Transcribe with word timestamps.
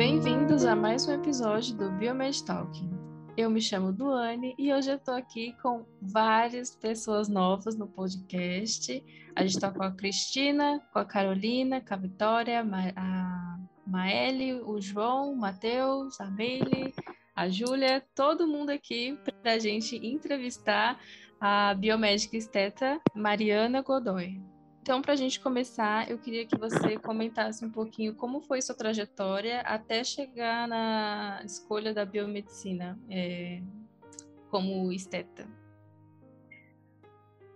Bem-vindos 0.00 0.64
a 0.64 0.74
mais 0.74 1.06
um 1.06 1.12
episódio 1.12 1.76
do 1.76 1.90
Biomed 1.90 2.42
Talking. 2.42 2.90
Eu 3.36 3.50
me 3.50 3.60
chamo 3.60 3.92
Duane 3.92 4.54
e 4.56 4.72
hoje 4.72 4.90
eu 4.90 4.96
estou 4.96 5.12
aqui 5.12 5.54
com 5.62 5.84
várias 6.00 6.74
pessoas 6.74 7.28
novas 7.28 7.76
no 7.76 7.86
podcast. 7.86 9.04
A 9.36 9.42
gente 9.42 9.56
está 9.56 9.70
com 9.70 9.82
a 9.82 9.92
Cristina, 9.92 10.80
com 10.90 11.00
a 11.00 11.04
Carolina, 11.04 11.82
com 11.82 11.92
a 11.92 11.98
Vitória, 11.98 12.66
a 12.96 13.58
Maeli, 13.86 14.54
o 14.54 14.80
João, 14.80 15.34
o 15.34 15.36
Matheus, 15.36 16.18
a 16.18 16.30
Meile, 16.30 16.94
a 17.36 17.50
Júlia, 17.50 18.02
todo 18.14 18.48
mundo 18.48 18.70
aqui 18.70 19.18
para 19.42 19.52
a 19.52 19.58
gente 19.58 19.96
entrevistar 19.96 20.98
a 21.38 21.74
biomédica 21.74 22.38
esteta 22.38 22.98
Mariana 23.14 23.82
Godoy. 23.82 24.49
Então, 24.82 25.02
para 25.02 25.12
a 25.12 25.16
gente 25.16 25.38
começar, 25.38 26.10
eu 26.10 26.18
queria 26.18 26.46
que 26.46 26.56
você 26.56 26.98
comentasse 26.98 27.64
um 27.64 27.70
pouquinho 27.70 28.14
como 28.14 28.40
foi 28.40 28.62
sua 28.62 28.74
trajetória 28.74 29.60
até 29.60 30.02
chegar 30.02 30.66
na 30.66 31.42
escolha 31.44 31.92
da 31.92 32.04
biomedicina 32.04 32.98
é, 33.10 33.60
como 34.50 34.90
esteta. 34.90 35.46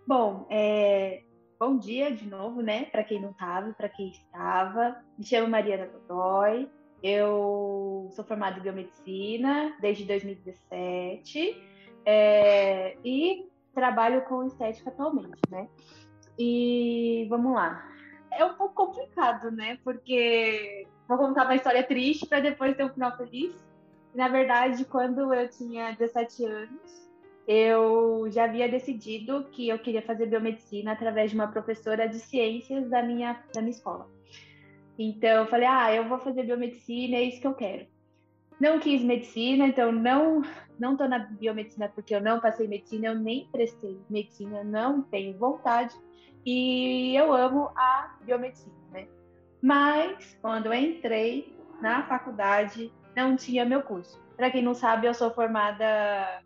Bom, 0.07 0.47
é, 0.51 1.23
bom 1.59 1.79
dia 1.79 2.15
de 2.15 2.29
novo, 2.29 2.61
né? 2.61 2.85
Para 2.85 3.03
quem 3.03 3.21
não 3.21 3.31
estava, 3.31 3.73
para 3.73 3.89
quem 3.89 4.11
estava. 4.11 5.03
Me 5.19 5.25
chamo 5.25 5.49
Mariana 5.49 5.87
Godoy. 5.87 6.69
Eu 7.03 8.11
sou 8.13 8.25
formada 8.25 8.59
em 8.59 8.63
biomedicina 8.63 9.75
desde 9.81 10.05
2017 10.05 11.63
é, 12.05 12.99
e 13.03 13.49
trabalho 13.75 14.23
com 14.27 14.45
estética 14.45 14.91
atualmente, 14.91 15.41
né? 15.51 15.69
E 16.39 17.27
vamos 17.29 17.55
lá. 17.55 17.89
É 18.31 18.45
um 18.45 18.55
pouco 18.55 18.75
complicado, 18.75 19.51
né? 19.51 19.79
Porque 19.85 20.87
vou 21.09 21.19
contar 21.19 21.45
uma 21.45 21.55
história 21.55 21.83
triste 21.83 22.27
para 22.27 22.41
depois 22.41 22.77
ter 22.77 22.85
um 22.85 22.93
final 22.93 23.17
feliz. 23.17 23.55
Na 24.15 24.29
verdade, 24.29 24.85
quando 24.85 25.33
eu 25.33 25.49
tinha 25.49 25.93
17 25.93 26.45
anos, 26.45 27.11
eu 27.47 28.27
já 28.31 28.45
havia 28.45 28.69
decidido 28.69 29.45
que 29.53 29.69
eu 29.69 29.79
queria 29.79 30.03
fazer 30.03 30.27
biomedicina 30.27 30.93
através 30.93 31.31
de 31.31 31.37
uma 31.37 31.49
professora 31.49 32.09
de 32.09 32.19
ciências 32.19 32.89
da 32.89 33.03
minha, 33.03 33.45
da 33.53 33.61
minha 33.61 33.73
escola. 33.73 34.09
Então, 34.99 35.43
eu 35.43 35.47
falei, 35.47 35.67
ah, 35.67 35.95
eu 35.95 36.09
vou 36.09 36.19
fazer 36.19 36.45
biomedicina, 36.45 37.17
é 37.17 37.23
isso 37.23 37.41
que 37.41 37.47
eu 37.47 37.55
quero. 37.55 37.87
Não 38.61 38.79
quis 38.79 39.03
medicina, 39.03 39.67
então 39.67 39.91
não 39.91 40.43
não 40.79 40.97
tô 40.97 41.07
na 41.07 41.19
biomedicina 41.19 41.89
porque 41.89 42.15
eu 42.15 42.21
não 42.21 42.41
passei 42.41 42.67
medicina, 42.67 43.09
eu 43.09 43.15
nem 43.15 43.47
prestei 43.51 43.99
medicina, 44.11 44.65
não 44.65 45.03
tenho 45.03 45.37
vontade. 45.39 45.95
E 46.45 47.17
eu 47.17 47.33
amo 47.33 47.71
a 47.75 48.17
biomedicina, 48.23 48.75
né? 48.93 49.09
Mas 49.63 50.37
quando 50.43 50.67
eu 50.67 50.75
entrei 50.75 51.57
na 51.81 52.03
faculdade, 52.07 52.93
não 53.17 53.37
tinha 53.37 53.65
meu 53.65 53.83
curso. 53.83 54.23
Para 54.37 54.51
quem 54.51 54.63
não 54.63 54.75
sabe, 54.75 55.07
eu 55.07 55.15
sou 55.15 55.31
formada 55.31 56.43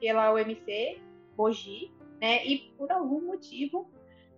pela 0.00 0.32
UMC, 0.32 1.00
Mogi, 1.36 1.92
né? 2.20 2.44
E 2.46 2.72
por 2.76 2.90
algum 2.90 3.20
motivo, 3.22 3.90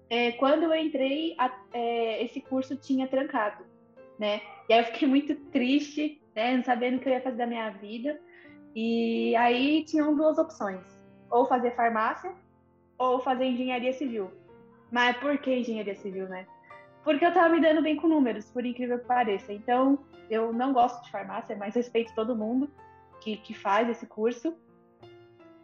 é, 0.08 0.32
quando 0.32 0.64
eu 0.64 0.74
entrei, 0.74 1.34
a, 1.38 1.50
é, 1.72 2.22
esse 2.22 2.40
curso 2.40 2.76
tinha 2.76 3.08
trancado, 3.08 3.64
né? 4.18 4.40
E 4.68 4.72
aí 4.72 4.80
eu 4.80 4.84
fiquei 4.84 5.08
muito 5.08 5.34
triste, 5.50 6.20
né? 6.34 6.56
Não 6.56 6.64
sabendo 6.64 6.98
o 6.98 7.00
que 7.00 7.08
eu 7.08 7.12
ia 7.12 7.22
fazer 7.22 7.38
da 7.38 7.46
minha 7.46 7.70
vida. 7.70 8.20
E 8.74 9.34
aí 9.36 9.84
tinham 9.84 10.14
duas 10.14 10.38
opções: 10.38 10.84
ou 11.30 11.46
fazer 11.46 11.74
farmácia 11.74 12.32
ou 12.98 13.20
fazer 13.20 13.46
engenharia 13.46 13.92
civil. 13.92 14.30
Mas 14.92 15.16
por 15.16 15.38
que 15.38 15.56
engenharia 15.56 15.94
civil, 15.96 16.28
né? 16.28 16.46
Porque 17.02 17.24
eu 17.24 17.32
tava 17.32 17.48
me 17.48 17.60
dando 17.60 17.82
bem 17.82 17.96
com 17.96 18.06
números, 18.06 18.44
por 18.50 18.64
incrível 18.64 18.98
que 18.98 19.06
pareça. 19.06 19.52
Então, 19.52 19.98
eu 20.30 20.52
não 20.52 20.72
gosto 20.72 21.02
de 21.02 21.10
farmácia, 21.10 21.56
mas 21.56 21.74
respeito 21.74 22.14
todo 22.14 22.36
mundo 22.36 22.70
que, 23.22 23.38
que 23.38 23.54
faz 23.54 23.88
esse 23.88 24.06
curso. 24.06 24.54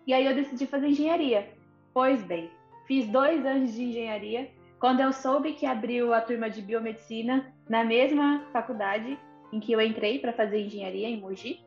E 0.06 0.14
aí 0.14 0.24
eu 0.24 0.34
decidi 0.34 0.66
fazer 0.66 0.88
engenharia. 0.88 1.46
Pois 1.92 2.22
bem, 2.22 2.50
fiz 2.86 3.06
dois 3.06 3.44
anos 3.44 3.74
de 3.74 3.84
engenharia. 3.84 4.50
Quando 4.80 5.00
eu 5.00 5.12
soube 5.12 5.52
que 5.52 5.66
abriu 5.66 6.14
a 6.14 6.22
turma 6.22 6.48
de 6.48 6.62
biomedicina 6.62 7.52
na 7.68 7.84
mesma 7.84 8.46
faculdade 8.52 9.18
em 9.52 9.60
que 9.60 9.72
eu 9.72 9.80
entrei 9.80 10.18
para 10.18 10.32
fazer 10.32 10.64
engenharia 10.64 11.08
em 11.08 11.20
Mogi, 11.20 11.60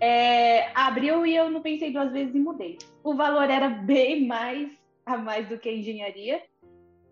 é, 0.00 0.70
abriu 0.74 1.24
e 1.24 1.34
eu 1.34 1.50
não 1.50 1.62
pensei 1.62 1.92
duas 1.92 2.12
vezes 2.12 2.34
e 2.34 2.38
mudei. 2.38 2.76
O 3.02 3.14
valor 3.14 3.48
era 3.48 3.68
bem 3.68 4.26
mais 4.26 4.70
a 5.06 5.16
mais 5.16 5.48
do 5.48 5.58
que 5.58 5.70
engenharia, 5.70 6.42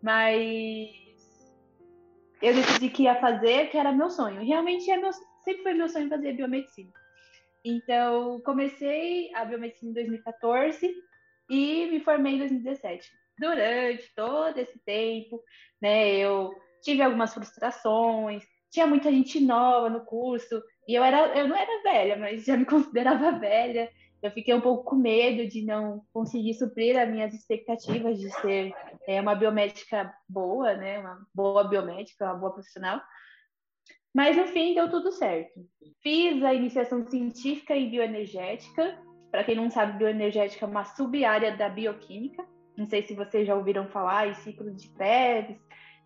mas 0.03 0.91
eu 2.41 2.54
decidi 2.54 2.88
que 2.91 3.03
ia 3.04 3.20
fazer, 3.20 3.70
que 3.70 3.76
era 3.76 3.92
meu 3.92 4.10
sonho. 4.10 4.44
Realmente 4.44 4.91
é 4.91 4.97
meu, 4.97 5.12
sempre 5.44 5.62
foi 5.62 5.75
meu 5.75 5.88
sonho 5.88 6.09
fazer 6.09 6.32
biomedicina. 6.34 6.92
Então, 7.64 8.41
comecei 8.42 9.34
a 9.34 9.44
biomedicina 9.44 9.91
em 9.91 9.94
2014 9.94 10.94
e 11.50 11.86
me 11.91 12.00
formei 12.00 12.34
em 12.34 12.38
2017. 12.38 13.10
Durante 13.38 14.14
todo 14.14 14.59
esse 14.59 14.78
tempo, 14.81 15.42
né, 15.81 16.16
eu 16.16 16.54
tive 16.82 17.03
algumas 17.03 17.34
frustrações, 17.34 18.44
tinha 18.70 18.86
muita 18.86 19.10
gente 19.10 19.41
nova 19.41 19.88
no 19.88 20.04
curso, 20.04 20.62
e 20.86 20.94
eu 20.94 21.03
era 21.03 21.38
eu 21.38 21.48
não 21.48 21.56
era 21.56 21.82
velha, 21.82 22.16
mas 22.16 22.44
já 22.44 22.56
me 22.56 22.65
considerava 22.65 23.32
velha 23.38 23.91
eu 24.23 24.31
fiquei 24.31 24.53
um 24.55 24.61
pouco 24.61 24.84
com 24.84 24.97
medo 24.97 25.49
de 25.49 25.65
não 25.65 26.03
conseguir 26.12 26.55
suprir 26.55 26.99
as 26.99 27.09
minhas 27.09 27.33
expectativas 27.33 28.19
de 28.19 28.31
ser 28.41 28.73
é, 29.06 29.21
uma 29.21 29.34
biomédica 29.34 30.12
boa, 30.29 30.75
né? 30.75 30.99
Uma 30.99 31.27
boa 31.33 31.65
biomédica, 31.65 32.25
uma 32.25 32.34
boa 32.34 32.53
profissional. 32.53 33.01
Mas 34.15 34.37
no 34.37 34.47
fim 34.47 34.75
deu 34.75 34.91
tudo 34.91 35.12
certo. 35.12 35.61
Fiz 36.03 36.43
a 36.43 36.53
iniciação 36.53 37.07
científica 37.07 37.77
em 37.77 37.91
bioenergética. 37.91 38.99
Para 39.31 39.45
quem 39.45 39.55
não 39.55 39.71
sabe, 39.71 39.99
bioenergética 39.99 40.65
é 40.65 40.69
uma 40.69 40.84
sub-área 40.84 41.57
da 41.57 41.69
bioquímica. 41.69 42.45
Não 42.77 42.87
sei 42.87 43.03
se 43.03 43.15
vocês 43.15 43.47
já 43.47 43.55
ouviram 43.55 43.87
falar 43.89 44.28
em 44.28 44.34
ciclos 44.34 44.77
de 44.77 44.89
Krebs, 44.95 45.57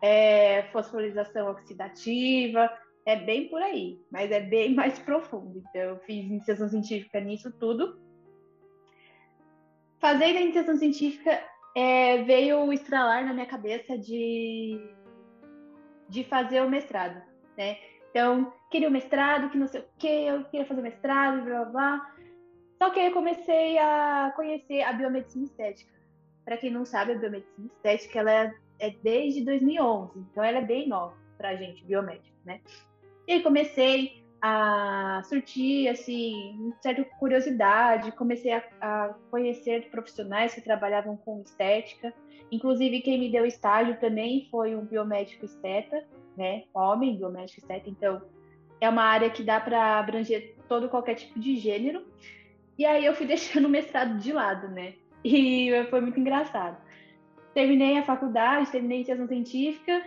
é, 0.01 0.63
fosforização 0.71 1.49
oxidativa, 1.49 2.69
é 3.05 3.15
bem 3.15 3.49
por 3.49 3.61
aí, 3.61 3.99
mas 4.11 4.31
é 4.31 4.39
bem 4.39 4.73
mais 4.75 4.99
profundo. 4.99 5.63
Então, 5.69 5.81
eu 5.81 5.99
fiz 5.99 6.25
iniciação 6.25 6.69
científica 6.69 7.19
nisso 7.19 7.51
tudo. 7.59 8.02
Fazendo 10.03 10.37
a 10.37 10.41
iniciação 10.41 10.75
científica, 10.75 11.41
é, 11.73 12.23
veio 12.23 12.65
o 12.65 12.73
estralar 12.73 13.23
na 13.23 13.33
minha 13.33 13.45
cabeça 13.45 13.97
de, 13.97 14.77
de 16.09 16.25
fazer 16.25 16.61
o 16.61 16.69
mestrado, 16.69 17.23
né? 17.57 17.77
Então, 18.09 18.51
queria 18.69 18.89
o 18.89 18.91
mestrado, 18.91 19.49
que 19.49 19.57
não 19.57 19.65
sei 19.65 19.79
o 19.79 19.85
quê, 19.97 20.25
eu 20.27 20.43
queria 20.43 20.65
fazer 20.65 20.81
mestrado, 20.81 21.45
blá 21.45 21.63
blá 21.63 21.71
blá. 21.71 22.15
Só 22.77 22.89
que 22.89 22.99
aí 22.99 23.05
eu 23.05 23.13
comecei 23.13 23.77
a 23.77 24.33
conhecer 24.35 24.81
a 24.81 24.91
biomedicina 24.91 25.45
estética. 25.45 25.93
Para 26.43 26.57
quem 26.57 26.69
não 26.69 26.83
sabe, 26.83 27.13
a 27.13 27.17
biomedicina 27.17 27.67
estética 27.67 28.19
ela 28.19 28.31
é, 28.31 28.53
é 28.79 28.89
desde 28.89 29.45
2011, 29.45 30.19
então 30.19 30.43
ela 30.43 30.57
é 30.57 30.65
bem 30.65 30.85
nova 30.85 31.15
para 31.37 31.51
a 31.51 31.55
gente, 31.55 31.81
biomédica, 31.85 32.35
né? 32.43 32.59
E 33.25 33.31
aí 33.31 33.41
comecei 33.41 34.21
a 34.45 35.21
surtir, 35.23 35.87
assim, 35.87 36.73
certa 36.81 37.01
curiosidade, 37.17 38.11
comecei 38.11 38.51
a, 38.51 38.61
a, 38.81 39.15
conhecer 39.31 39.89
profissionais 39.89 40.53
que 40.53 40.59
trabalhavam 40.59 41.15
com 41.15 41.41
estética. 41.41 42.13
Inclusive, 42.51 42.99
quem 42.99 43.17
me 43.17 43.31
deu 43.31 43.45
estágio 43.45 43.97
também 44.01 44.49
foi 44.51 44.75
um 44.75 44.83
biomédico 44.83 45.45
esteta, 45.45 46.03
né? 46.35 46.63
Homem, 46.73 47.15
biomédico 47.15 47.61
esteta. 47.61 47.89
Então, 47.89 48.21
é 48.81 48.89
uma 48.89 49.03
área 49.03 49.29
que 49.29 49.43
dá 49.43 49.61
para 49.61 49.97
abranger 49.97 50.55
todo 50.67 50.89
qualquer 50.89 51.15
tipo 51.15 51.39
de 51.39 51.55
gênero. 51.55 52.05
E 52.77 52.85
aí 52.85 53.05
eu 53.05 53.15
fui 53.15 53.25
deixando 53.25 53.67
o 53.67 53.69
mestrado 53.69 54.17
de 54.17 54.33
lado, 54.33 54.67
né? 54.67 54.95
E 55.23 55.69
foi 55.89 56.01
muito 56.01 56.19
engraçado. 56.19 56.75
Terminei 57.53 57.97
a 57.97 58.03
faculdade, 58.03 58.69
terminei 58.71 58.97
a 58.97 58.99
iniciação 58.99 59.25
científica 59.25 60.03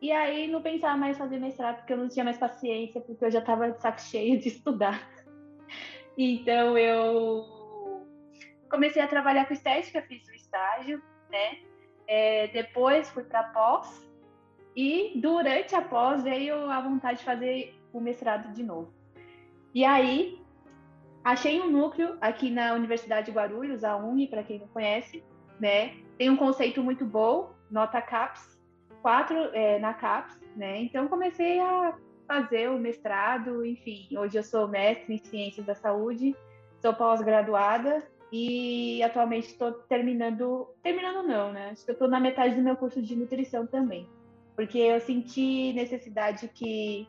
e 0.00 0.10
aí 0.10 0.46
não 0.46 0.62
pensava 0.62 0.96
mais 0.96 1.18
fazer 1.18 1.38
mestrado 1.38 1.76
porque 1.76 1.92
eu 1.92 1.98
não 1.98 2.08
tinha 2.08 2.24
mais 2.24 2.38
paciência, 2.38 3.00
porque 3.00 3.24
eu 3.24 3.30
já 3.30 3.40
estava 3.40 3.70
de 3.70 3.80
saco 3.80 4.00
cheio 4.00 4.40
de 4.40 4.48
estudar. 4.48 5.06
Então 6.16 6.76
eu 6.78 8.06
comecei 8.70 9.02
a 9.02 9.08
trabalhar 9.08 9.46
com 9.46 9.52
estética, 9.52 10.02
fiz 10.02 10.26
o 10.28 10.34
estágio, 10.34 11.02
né? 11.30 11.58
É, 12.06 12.48
depois 12.48 13.10
fui 13.10 13.24
para 13.24 13.44
pós 13.44 14.08
e 14.74 15.12
durante 15.16 15.74
a 15.74 15.82
pós 15.82 16.22
veio 16.22 16.70
a 16.70 16.80
vontade 16.80 17.18
de 17.18 17.24
fazer 17.24 17.74
o 17.92 18.00
mestrado 18.00 18.52
de 18.52 18.62
novo. 18.62 18.92
E 19.74 19.84
aí 19.84 20.40
achei 21.22 21.60
um 21.60 21.70
núcleo 21.70 22.16
aqui 22.20 22.50
na 22.50 22.72
Universidade 22.72 23.26
de 23.26 23.32
Guarulhos, 23.32 23.84
a 23.84 23.96
UNI, 23.96 24.26
para 24.28 24.42
quem 24.42 24.58
não 24.58 24.68
conhece, 24.68 25.22
né? 25.60 25.94
Tem 26.16 26.30
um 26.30 26.36
conceito 26.36 26.82
muito 26.82 27.04
bom, 27.04 27.52
nota 27.70 28.00
CAPS, 28.00 28.59
quatro 29.02 29.36
é, 29.52 29.78
na 29.78 29.94
CAPES, 29.94 30.40
né? 30.56 30.82
Então 30.82 31.08
comecei 31.08 31.60
a 31.60 31.94
fazer 32.26 32.70
o 32.70 32.78
mestrado, 32.78 33.64
enfim, 33.64 34.06
hoje 34.16 34.38
eu 34.38 34.44
sou 34.44 34.68
mestre 34.68 35.14
em 35.14 35.18
ciências 35.18 35.66
da 35.66 35.74
saúde, 35.74 36.36
sou 36.80 36.94
pós-graduada 36.94 38.02
e 38.32 39.02
atualmente 39.02 39.48
estou 39.48 39.72
terminando, 39.72 40.68
terminando 40.82 41.26
não, 41.26 41.52
né? 41.52 41.70
Acho 41.72 41.84
que 41.84 41.90
eu 41.90 41.94
estou 41.94 42.08
na 42.08 42.20
metade 42.20 42.54
do 42.54 42.62
meu 42.62 42.76
curso 42.76 43.02
de 43.02 43.16
nutrição 43.16 43.66
também, 43.66 44.08
porque 44.54 44.78
eu 44.78 45.00
senti 45.00 45.72
necessidade 45.72 46.46
que 46.48 47.08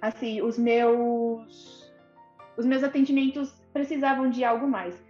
assim, 0.00 0.42
os 0.42 0.58
meus 0.58 1.90
os 2.56 2.66
meus 2.66 2.82
atendimentos 2.82 3.50
precisavam 3.72 4.28
de 4.28 4.44
algo 4.44 4.68
mais. 4.68 5.02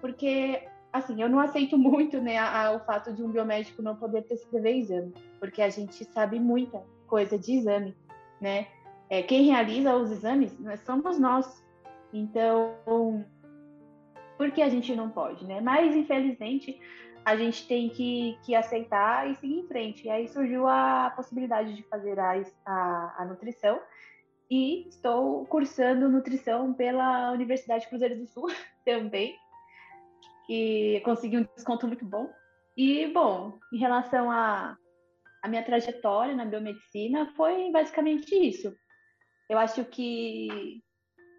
Porque 0.00 0.66
assim, 0.96 1.20
eu 1.20 1.28
não 1.28 1.40
aceito 1.40 1.78
muito, 1.78 2.20
né, 2.20 2.38
a, 2.38 2.66
a, 2.66 2.72
o 2.72 2.80
fato 2.80 3.12
de 3.12 3.22
um 3.22 3.30
biomédico 3.30 3.82
não 3.82 3.96
poder 3.96 4.22
prescrever 4.22 4.76
exame, 4.76 5.14
porque 5.38 5.62
a 5.62 5.68
gente 5.68 6.04
sabe 6.06 6.38
muita 6.38 6.82
coisa 7.06 7.38
de 7.38 7.52
exame, 7.54 7.96
né? 8.40 8.66
É, 9.08 9.22
quem 9.22 9.44
realiza 9.44 9.94
os 9.94 10.10
exames 10.10 10.56
somos 10.84 11.18
nós. 11.18 11.64
Então, 12.12 12.74
por 14.36 14.50
que 14.50 14.62
a 14.62 14.68
gente 14.68 14.94
não 14.94 15.10
pode, 15.10 15.46
né? 15.46 15.60
Mas, 15.60 15.94
infelizmente, 15.94 16.80
a 17.24 17.36
gente 17.36 17.66
tem 17.66 17.88
que, 17.88 18.38
que 18.44 18.54
aceitar 18.54 19.30
e 19.30 19.34
seguir 19.36 19.58
em 19.58 19.66
frente. 19.66 20.06
E 20.06 20.10
aí 20.10 20.28
surgiu 20.28 20.66
a 20.66 21.12
possibilidade 21.14 21.74
de 21.74 21.82
fazer 21.84 22.18
a, 22.18 22.40
a, 22.64 23.14
a 23.18 23.24
nutrição 23.24 23.80
e 24.50 24.88
estou 24.88 25.44
cursando 25.46 26.08
nutrição 26.08 26.72
pela 26.72 27.32
Universidade 27.32 27.88
Cruzeiro 27.88 28.16
do 28.16 28.26
Sul 28.26 28.46
também, 28.84 29.36
que 30.46 31.00
consegui 31.04 31.38
um 31.38 31.48
desconto 31.54 31.86
muito 31.86 32.04
bom. 32.04 32.30
E, 32.76 33.06
bom, 33.08 33.58
em 33.72 33.78
relação 33.78 34.30
à 34.30 34.36
a, 34.72 34.76
a 35.42 35.48
minha 35.48 35.64
trajetória 35.64 36.34
na 36.34 36.44
biomedicina, 36.44 37.32
foi 37.36 37.70
basicamente 37.70 38.34
isso. 38.34 38.74
Eu 39.48 39.58
acho 39.58 39.84
que 39.84 40.82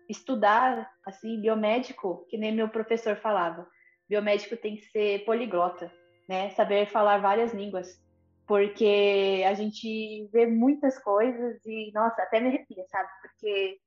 estudar, 0.09 0.89
assim, 1.05 1.39
biomédico, 1.41 2.25
que 2.29 2.37
nem 2.37 2.53
meu 2.53 2.69
professor 2.69 3.17
falava, 3.17 3.67
biomédico 4.09 4.55
tem 4.55 4.77
que 4.77 4.85
ser 4.85 5.25
poliglota, 5.25 5.91
né? 6.27 6.49
Saber 6.51 6.87
falar 6.87 7.19
várias 7.19 7.53
línguas, 7.53 8.01
porque 8.47 9.43
a 9.45 9.53
gente 9.53 10.27
vê 10.31 10.45
muitas 10.45 10.97
coisas 10.99 11.59
e, 11.65 11.91
nossa, 11.93 12.21
até 12.21 12.39
me 12.39 12.47
arrepia, 12.47 12.85
sabe? 12.89 13.09
Porque 13.21 13.77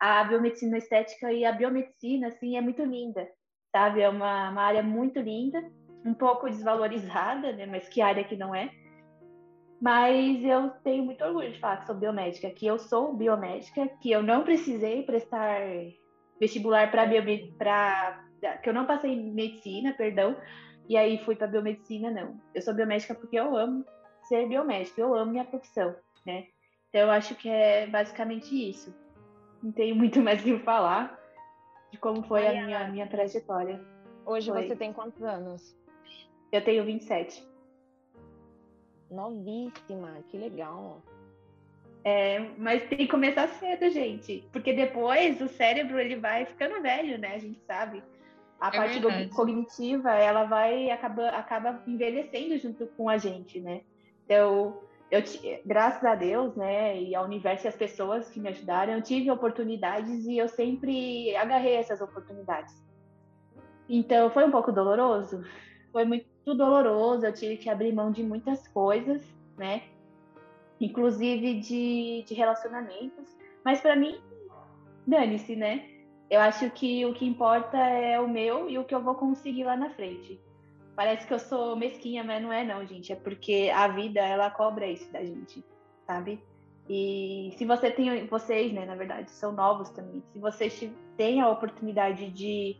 a 0.00 0.24
biomedicina 0.24 0.78
estética 0.78 1.32
e 1.32 1.44
a 1.44 1.52
biomedicina, 1.52 2.28
assim, 2.28 2.56
é 2.56 2.60
muito 2.60 2.82
linda, 2.82 3.28
sabe? 3.76 4.00
É 4.00 4.08
uma, 4.08 4.48
uma 4.50 4.62
área 4.62 4.82
muito 4.82 5.20
linda, 5.20 5.62
um 6.02 6.14
pouco 6.14 6.48
desvalorizada, 6.48 7.52
né? 7.52 7.66
Mas 7.66 7.86
que 7.86 8.00
área 8.00 8.24
que 8.24 8.34
não 8.34 8.54
é? 8.54 8.70
Mas 9.78 10.42
eu 10.42 10.70
tenho 10.82 11.04
muito 11.04 11.22
orgulho 11.22 11.52
de 11.52 11.60
falar 11.60 11.76
que 11.78 11.86
sou 11.86 11.94
biomédica, 11.94 12.50
que 12.50 12.66
eu 12.66 12.78
sou 12.78 13.14
biomédica, 13.14 13.86
que 14.00 14.10
eu 14.10 14.22
não 14.22 14.44
precisei 14.44 15.02
prestar 15.02 15.60
vestibular 16.40 16.90
para 16.90 17.06
para 17.58 18.24
que 18.62 18.68
eu 18.68 18.72
não 18.72 18.86
passei 18.86 19.12
em 19.12 19.32
medicina, 19.32 19.92
perdão, 19.92 20.36
e 20.88 20.96
aí 20.96 21.18
fui 21.24 21.36
para 21.36 21.46
biomedicina, 21.46 22.10
não. 22.10 22.40
Eu 22.54 22.62
sou 22.62 22.72
biomédica 22.72 23.14
porque 23.14 23.36
eu 23.36 23.54
amo 23.54 23.84
ser 24.22 24.48
biomédica, 24.48 25.02
eu 25.02 25.14
amo 25.14 25.32
minha 25.32 25.44
profissão, 25.44 25.94
né? 26.24 26.46
Então 26.88 27.02
eu 27.02 27.10
acho 27.10 27.34
que 27.34 27.48
é 27.50 27.86
basicamente 27.86 28.54
isso. 28.54 28.94
Não 29.62 29.70
tenho 29.70 29.94
muito 29.94 30.18
mais 30.22 30.40
o 30.40 30.44
que 30.44 30.58
falar 30.60 31.25
de 31.96 32.00
como 32.00 32.22
foi 32.22 32.46
a 32.46 32.52
minha, 32.52 32.88
minha 32.88 33.06
trajetória. 33.06 33.80
Hoje 34.24 34.50
foi. 34.50 34.68
você 34.68 34.76
tem 34.76 34.92
quantos 34.92 35.22
anos? 35.22 35.74
Eu 36.52 36.62
tenho 36.62 36.84
27. 36.84 37.44
Novíssima, 39.10 40.22
que 40.28 40.36
legal. 40.36 41.02
É, 42.04 42.50
mas 42.56 42.88
tem 42.88 42.98
que 42.98 43.08
começar 43.08 43.48
cedo, 43.48 43.90
gente, 43.90 44.46
porque 44.52 44.72
depois 44.72 45.40
o 45.40 45.48
cérebro 45.48 45.98
ele 45.98 46.16
vai 46.16 46.46
ficando 46.46 46.80
velho, 46.80 47.18
né? 47.18 47.34
A 47.34 47.38
gente 47.38 47.58
sabe. 47.66 48.02
A 48.60 48.68
é 48.68 48.70
parte 48.70 49.00
verdade. 49.00 49.28
cognitiva 49.30 50.14
ela 50.14 50.44
vai 50.44 50.90
acaba, 50.90 51.28
acaba 51.30 51.82
envelhecendo 51.86 52.56
junto 52.58 52.86
com 52.88 53.08
a 53.08 53.18
gente, 53.18 53.60
né? 53.60 53.80
Então, 54.24 54.80
eu 55.10 55.22
graças 55.64 56.04
a 56.04 56.14
Deus, 56.14 56.54
né, 56.56 57.00
e 57.00 57.14
ao 57.14 57.24
universo 57.24 57.66
e 57.66 57.68
as 57.68 57.76
pessoas 57.76 58.28
que 58.28 58.40
me 58.40 58.48
ajudaram, 58.48 58.94
eu 58.94 59.02
tive 59.02 59.30
oportunidades 59.30 60.26
e 60.26 60.36
eu 60.36 60.48
sempre 60.48 61.34
agarrei 61.36 61.76
essas 61.76 62.00
oportunidades. 62.00 62.74
Então, 63.88 64.30
foi 64.30 64.44
um 64.44 64.50
pouco 64.50 64.72
doloroso, 64.72 65.44
foi 65.92 66.04
muito 66.04 66.26
doloroso, 66.46 67.24
eu 67.24 67.32
tive 67.32 67.56
que 67.56 67.70
abrir 67.70 67.92
mão 67.92 68.10
de 68.10 68.22
muitas 68.22 68.66
coisas, 68.68 69.22
né? 69.56 69.84
Inclusive 70.80 71.60
de, 71.60 72.24
de 72.26 72.34
relacionamentos. 72.34 73.36
Mas 73.64 73.80
para 73.80 73.94
mim, 73.94 74.20
dane-se, 75.06 75.54
né? 75.54 75.88
Eu 76.28 76.40
acho 76.40 76.68
que 76.70 77.06
o 77.06 77.14
que 77.14 77.24
importa 77.24 77.78
é 77.78 78.18
o 78.18 78.28
meu 78.28 78.68
e 78.68 78.76
o 78.76 78.84
que 78.84 78.94
eu 78.94 79.00
vou 79.00 79.14
conseguir 79.14 79.64
lá 79.64 79.76
na 79.76 79.90
frente. 79.90 80.40
Parece 80.96 81.26
que 81.26 81.34
eu 81.34 81.38
sou 81.38 81.76
mesquinha, 81.76 82.24
mas 82.24 82.42
não 82.42 82.50
é 82.50 82.64
não, 82.64 82.84
gente. 82.86 83.12
É 83.12 83.16
porque 83.16 83.70
a 83.72 83.86
vida, 83.86 84.20
ela 84.20 84.50
cobra 84.50 84.86
isso 84.86 85.12
da 85.12 85.22
gente, 85.22 85.62
sabe? 86.06 86.42
E 86.88 87.52
se 87.58 87.66
você 87.66 87.90
tem, 87.90 88.26
vocês, 88.26 88.72
né, 88.72 88.86
na 88.86 88.94
verdade, 88.94 89.30
são 89.30 89.52
novos 89.52 89.90
também. 89.90 90.22
Se 90.32 90.38
vocês 90.38 90.90
têm 91.16 91.42
a 91.42 91.50
oportunidade 91.50 92.30
de 92.30 92.76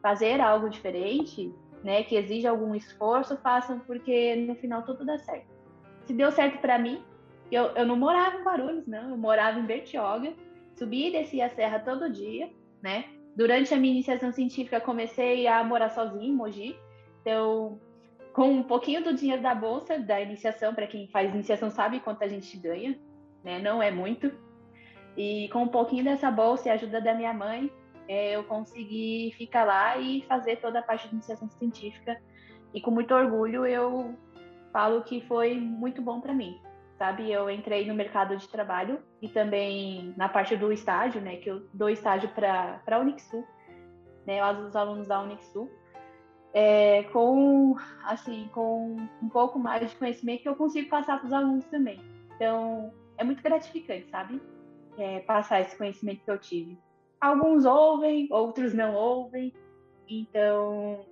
fazer 0.00 0.40
algo 0.40 0.70
diferente, 0.70 1.54
né, 1.84 2.02
que 2.02 2.16
exige 2.16 2.46
algum 2.46 2.74
esforço, 2.74 3.36
façam, 3.36 3.80
porque 3.80 4.36
no 4.36 4.54
final 4.54 4.82
tudo 4.82 5.04
dá 5.04 5.18
certo. 5.18 5.48
Se 6.06 6.14
deu 6.14 6.32
certo 6.32 6.60
para 6.60 6.78
mim, 6.78 7.02
eu, 7.50 7.64
eu 7.76 7.84
não 7.84 7.96
morava 7.96 8.38
em 8.38 8.44
Guarulhos, 8.44 8.86
não, 8.86 9.10
eu 9.10 9.16
morava 9.16 9.58
em 9.58 9.66
Bertioga, 9.66 10.32
subia 10.76 11.08
e 11.08 11.12
descia 11.12 11.46
a 11.46 11.50
serra 11.50 11.78
todo 11.80 12.10
dia, 12.10 12.50
né? 12.80 13.04
Durante 13.36 13.74
a 13.74 13.76
minha 13.76 13.92
iniciação 13.92 14.32
científica, 14.32 14.80
comecei 14.80 15.46
a 15.46 15.62
morar 15.62 15.90
sozinha 15.90 16.26
em 16.26 16.32
Mogi, 16.32 16.78
então, 17.20 17.80
com 18.32 18.50
um 18.50 18.62
pouquinho 18.62 19.02
do 19.02 19.14
dinheiro 19.14 19.42
da 19.42 19.54
bolsa, 19.54 19.98
da 19.98 20.20
iniciação, 20.20 20.74
para 20.74 20.86
quem 20.86 21.08
faz 21.08 21.32
iniciação 21.32 21.70
sabe 21.70 22.00
quanto 22.00 22.22
a 22.22 22.28
gente 22.28 22.56
ganha, 22.56 22.98
né? 23.44 23.58
Não 23.58 23.82
é 23.82 23.90
muito. 23.90 24.32
E 25.16 25.48
com 25.48 25.64
um 25.64 25.68
pouquinho 25.68 26.04
dessa 26.04 26.30
bolsa 26.30 26.68
e 26.68 26.70
ajuda 26.70 27.00
da 27.00 27.14
minha 27.14 27.34
mãe, 27.34 27.70
é, 28.08 28.36
eu 28.36 28.44
consegui 28.44 29.32
ficar 29.36 29.64
lá 29.64 29.98
e 29.98 30.22
fazer 30.22 30.56
toda 30.56 30.78
a 30.78 30.82
parte 30.82 31.08
de 31.08 31.14
iniciação 31.14 31.48
científica. 31.50 32.20
E 32.72 32.80
com 32.80 32.90
muito 32.90 33.14
orgulho 33.14 33.66
eu 33.66 34.16
falo 34.72 35.02
que 35.02 35.20
foi 35.22 35.54
muito 35.54 36.00
bom 36.00 36.20
para 36.20 36.32
mim, 36.32 36.60
sabe? 36.96 37.30
Eu 37.30 37.50
entrei 37.50 37.86
no 37.86 37.94
mercado 37.94 38.36
de 38.36 38.48
trabalho 38.48 39.02
e 39.20 39.28
também 39.28 40.14
na 40.16 40.28
parte 40.28 40.56
do 40.56 40.72
estágio, 40.72 41.20
né? 41.20 41.36
Que 41.36 41.50
eu 41.50 41.66
dou 41.74 41.90
estágio 41.90 42.28
para 42.30 42.80
a 42.86 42.98
Unixul, 42.98 43.44
né? 44.26 44.40
Os 44.52 44.76
alunos 44.76 45.08
da 45.08 45.20
Unixul. 45.20 45.70
É, 46.52 47.04
com 47.04 47.76
assim 48.04 48.50
com 48.52 48.96
um 49.22 49.28
pouco 49.28 49.58
mais 49.58 49.88
de 49.88 49.96
conhecimento 49.96 50.42
que 50.42 50.48
eu 50.48 50.56
consigo 50.56 50.88
passar 50.88 51.18
para 51.18 51.26
os 51.26 51.32
alunos 51.32 51.64
também. 51.66 52.00
Então 52.34 52.92
é 53.16 53.24
muito 53.24 53.42
gratificante, 53.42 54.10
sabe? 54.10 54.40
É, 54.98 55.20
passar 55.20 55.60
esse 55.60 55.76
conhecimento 55.76 56.24
que 56.24 56.30
eu 56.30 56.38
tive 56.38 56.78
alguns 57.20 57.64
ouvem, 57.64 58.26
outros 58.30 58.72
não 58.72 58.94
ouvem. 58.94 59.52
Então, 60.08 61.04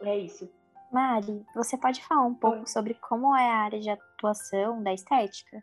é 0.00 0.18
isso. 0.18 0.50
Mari, 0.92 1.44
você 1.54 1.76
pode 1.76 2.04
falar 2.04 2.26
um 2.26 2.34
pouco 2.34 2.60
Oi. 2.60 2.66
sobre 2.66 2.94
como 2.94 3.34
é 3.36 3.48
a 3.48 3.56
área 3.56 3.80
de 3.80 3.90
atuação 3.90 4.82
da 4.82 4.92
estética? 4.92 5.62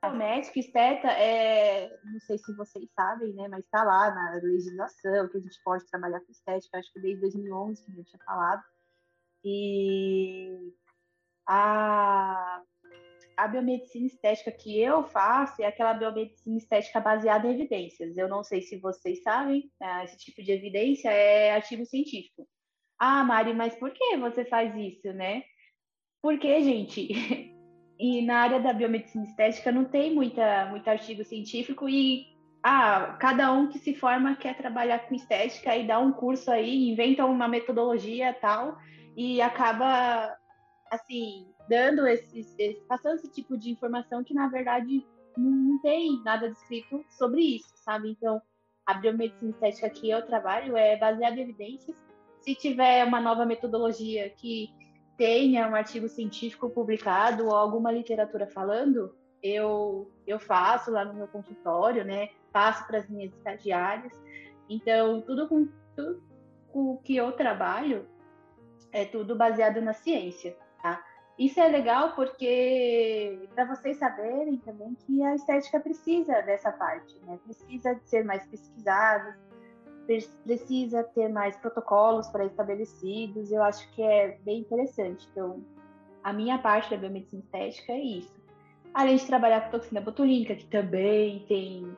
A 0.00 0.10
médica 0.10 0.60
esteta 0.60 1.08
é, 1.08 1.90
não 2.04 2.20
sei 2.20 2.38
se 2.38 2.54
vocês 2.54 2.88
sabem, 2.94 3.32
né, 3.34 3.48
mas 3.48 3.64
está 3.64 3.82
lá 3.82 4.14
na 4.14 4.34
legislação 4.34 5.28
que 5.28 5.38
a 5.38 5.40
gente 5.40 5.60
pode 5.64 5.84
trabalhar 5.86 6.20
com 6.20 6.30
estética, 6.30 6.78
acho 6.78 6.92
que 6.92 7.00
desde 7.00 7.20
2011 7.20 7.84
que 7.84 7.98
eu 7.98 8.04
tinha 8.04 8.24
falado. 8.24 8.62
E 9.44 10.72
a 11.46 12.62
a 13.38 13.46
biomedicina 13.46 14.06
estética 14.06 14.50
que 14.50 14.80
eu 14.80 15.04
faço 15.04 15.62
é 15.62 15.66
aquela 15.66 15.94
biomedicina 15.94 16.58
estética 16.58 16.98
baseada 16.98 17.46
em 17.46 17.52
evidências. 17.52 18.16
Eu 18.16 18.28
não 18.28 18.42
sei 18.42 18.60
se 18.62 18.76
vocês 18.78 19.22
sabem, 19.22 19.70
né, 19.80 20.04
esse 20.04 20.18
tipo 20.18 20.42
de 20.42 20.50
evidência 20.50 21.08
é 21.08 21.52
artigo 21.52 21.86
científico. 21.86 22.48
Ah, 22.98 23.22
Mari, 23.22 23.54
mas 23.54 23.76
por 23.76 23.92
que 23.92 24.16
você 24.16 24.44
faz 24.44 24.74
isso, 24.74 25.12
né? 25.12 25.44
Porque, 26.20 26.60
gente, 26.62 27.08
e 27.98 28.22
na 28.22 28.38
área 28.38 28.60
da 28.60 28.72
biomedicina 28.72 29.24
estética 29.24 29.72
não 29.72 29.84
tem 29.84 30.14
muita, 30.14 30.66
muito 30.66 30.88
artigo 30.88 31.24
científico 31.24 31.88
e 31.88 32.26
ah, 32.62 33.16
cada 33.20 33.52
um 33.52 33.68
que 33.68 33.78
se 33.78 33.94
forma 33.94 34.36
quer 34.36 34.56
trabalhar 34.56 35.00
com 35.00 35.14
estética 35.14 35.76
e 35.76 35.86
dá 35.86 35.98
um 35.98 36.12
curso 36.12 36.50
aí, 36.50 36.90
inventa 36.90 37.24
uma 37.24 37.48
metodologia 37.48 38.32
tal 38.34 38.78
e 39.16 39.40
acaba 39.40 40.36
assim 40.90 41.46
dando 41.68 42.06
esses, 42.06 42.54
esse, 42.58 42.80
passando 42.88 43.16
esse 43.16 43.30
tipo 43.30 43.56
de 43.58 43.70
informação 43.70 44.22
que 44.22 44.32
na 44.32 44.48
verdade 44.48 45.04
não 45.36 45.80
tem 45.80 46.22
nada 46.24 46.48
descrito 46.48 47.04
sobre 47.10 47.40
isso, 47.40 47.70
sabe? 47.76 48.10
Então, 48.10 48.40
a 48.86 48.94
biomedicina 48.94 49.50
estética 49.50 49.90
que 49.90 50.10
eu 50.10 50.26
trabalho 50.26 50.76
é 50.76 50.96
baseada 50.96 51.36
em 51.36 51.42
evidências. 51.42 51.96
Se 52.40 52.54
tiver 52.54 53.04
uma 53.04 53.20
nova 53.20 53.44
metodologia 53.44 54.30
que 54.30 54.70
tenha 55.18 55.68
um 55.68 55.74
artigo 55.74 56.08
científico 56.08 56.70
publicado 56.70 57.46
ou 57.46 57.54
alguma 57.54 57.92
literatura 57.92 58.46
falando, 58.46 59.14
eu 59.42 60.10
eu 60.26 60.38
faço 60.38 60.90
lá 60.90 61.04
no 61.04 61.12
meu 61.12 61.28
consultório, 61.28 62.04
né? 62.04 62.30
Passo 62.52 62.86
para 62.86 62.98
as 62.98 63.08
minhas 63.08 63.34
estagiárias. 63.34 64.12
Então, 64.68 65.20
tudo 65.20 65.48
com 65.48 65.68
tudo 65.94 66.22
com 66.72 66.92
o 66.92 66.98
que 66.98 67.16
eu 67.16 67.32
trabalho 67.32 68.06
é 68.92 69.04
tudo 69.04 69.34
baseado 69.34 69.80
na 69.80 69.92
ciência, 69.92 70.56
tá? 70.80 71.02
isso 71.38 71.60
é 71.60 71.68
legal 71.68 72.14
porque 72.14 73.48
para 73.54 73.64
vocês 73.64 73.96
saberem 73.98 74.58
também 74.58 74.94
que 74.94 75.22
a 75.22 75.34
estética 75.34 75.78
precisa 75.78 76.42
dessa 76.42 76.72
parte, 76.72 77.16
né? 77.24 77.38
Precisa 77.44 77.94
de 77.94 78.08
ser 78.08 78.24
mais 78.24 78.44
pesquisada, 78.46 79.38
precisa 80.44 81.04
ter 81.04 81.28
mais 81.28 81.56
protocolos 81.56 82.28
para 82.28 82.46
estabelecidos. 82.46 83.52
Eu 83.52 83.62
acho 83.62 83.88
que 83.92 84.02
é 84.02 84.38
bem 84.42 84.60
interessante. 84.60 85.28
Então, 85.30 85.62
a 86.24 86.32
minha 86.32 86.58
parte 86.58 86.90
da 86.90 86.96
biomedicina 86.96 87.42
estética 87.42 87.92
é 87.92 88.00
isso. 88.00 88.32
Além 88.94 89.16
de 89.16 89.26
trabalhar 89.26 89.62
com 89.62 89.70
toxina 89.78 90.00
botulínica, 90.00 90.56
que 90.56 90.66
também 90.66 91.44
tem, 91.46 91.94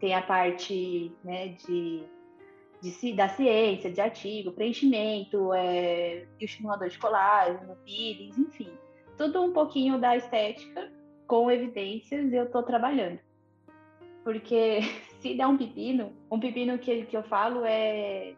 tem 0.00 0.14
a 0.14 0.22
parte 0.22 1.12
né, 1.22 1.48
de, 1.48 2.02
de, 2.80 3.12
da 3.12 3.28
ciência, 3.28 3.92
de 3.92 4.00
artigo, 4.00 4.52
preenchimento, 4.52 5.52
é, 5.52 6.26
estimulador 6.40 6.88
de 6.88 6.98
colágeno, 6.98 7.76
peelings, 7.84 8.38
enfim. 8.38 8.72
Tudo 9.18 9.42
um 9.42 9.52
pouquinho 9.52 9.98
da 10.00 10.16
estética, 10.16 10.90
com 11.26 11.50
evidências, 11.50 12.32
eu 12.32 12.44
estou 12.44 12.62
trabalhando. 12.62 13.20
Porque 14.24 14.80
se 15.20 15.34
der 15.34 15.46
um 15.46 15.56
pepino, 15.56 16.12
um 16.30 16.38
pepino 16.38 16.78
que, 16.78 17.04
que 17.06 17.16
eu 17.16 17.22
falo 17.22 17.64
é 17.64 18.34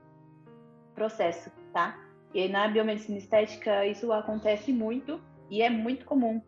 processo, 0.95 1.51
tá? 1.73 1.99
E 2.35 2.49
na 2.49 2.69
biomedicina 2.69 3.19
estética 3.19 3.87
isso 3.87 4.13
acontece 4.13 4.73
muito 4.73 5.21
e 5.51 5.63
é 5.63 5.69
muito 5.69 6.05
comum. 6.05 6.41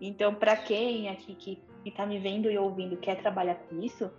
Então, 0.00 0.34
para 0.34 0.56
quem 0.56 1.08
aqui 1.08 1.34
que 1.34 1.62
está 1.84 2.06
me 2.06 2.18
vendo 2.18 2.50
e 2.50 2.56
ouvindo 2.56 2.96
quer 2.96 3.20
trabalhar 3.20 3.56
com 3.56 3.80
isso, 3.82 4.10